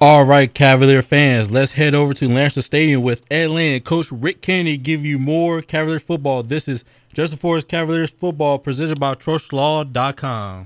All 0.00 0.24
right, 0.24 0.54
Cavalier 0.54 1.02
fans, 1.02 1.50
let's 1.50 1.72
head 1.72 1.92
over 1.92 2.14
to 2.14 2.28
Lancaster 2.28 2.62
Stadium 2.62 3.02
with 3.02 3.24
Ed 3.32 3.50
Lane 3.50 3.74
and 3.74 3.84
Coach 3.84 4.12
Rick 4.12 4.42
Kennedy 4.42 4.76
give 4.76 5.04
you 5.04 5.18
more 5.18 5.60
Cavalier 5.60 5.98
football. 5.98 6.44
This 6.44 6.68
is 6.68 6.84
Jefferson 7.12 7.38
Forest 7.38 7.66
Cavaliers 7.66 8.10
football 8.10 8.60
presented 8.60 9.00
by 9.00 9.14
TrostLaw.com. 9.14 10.56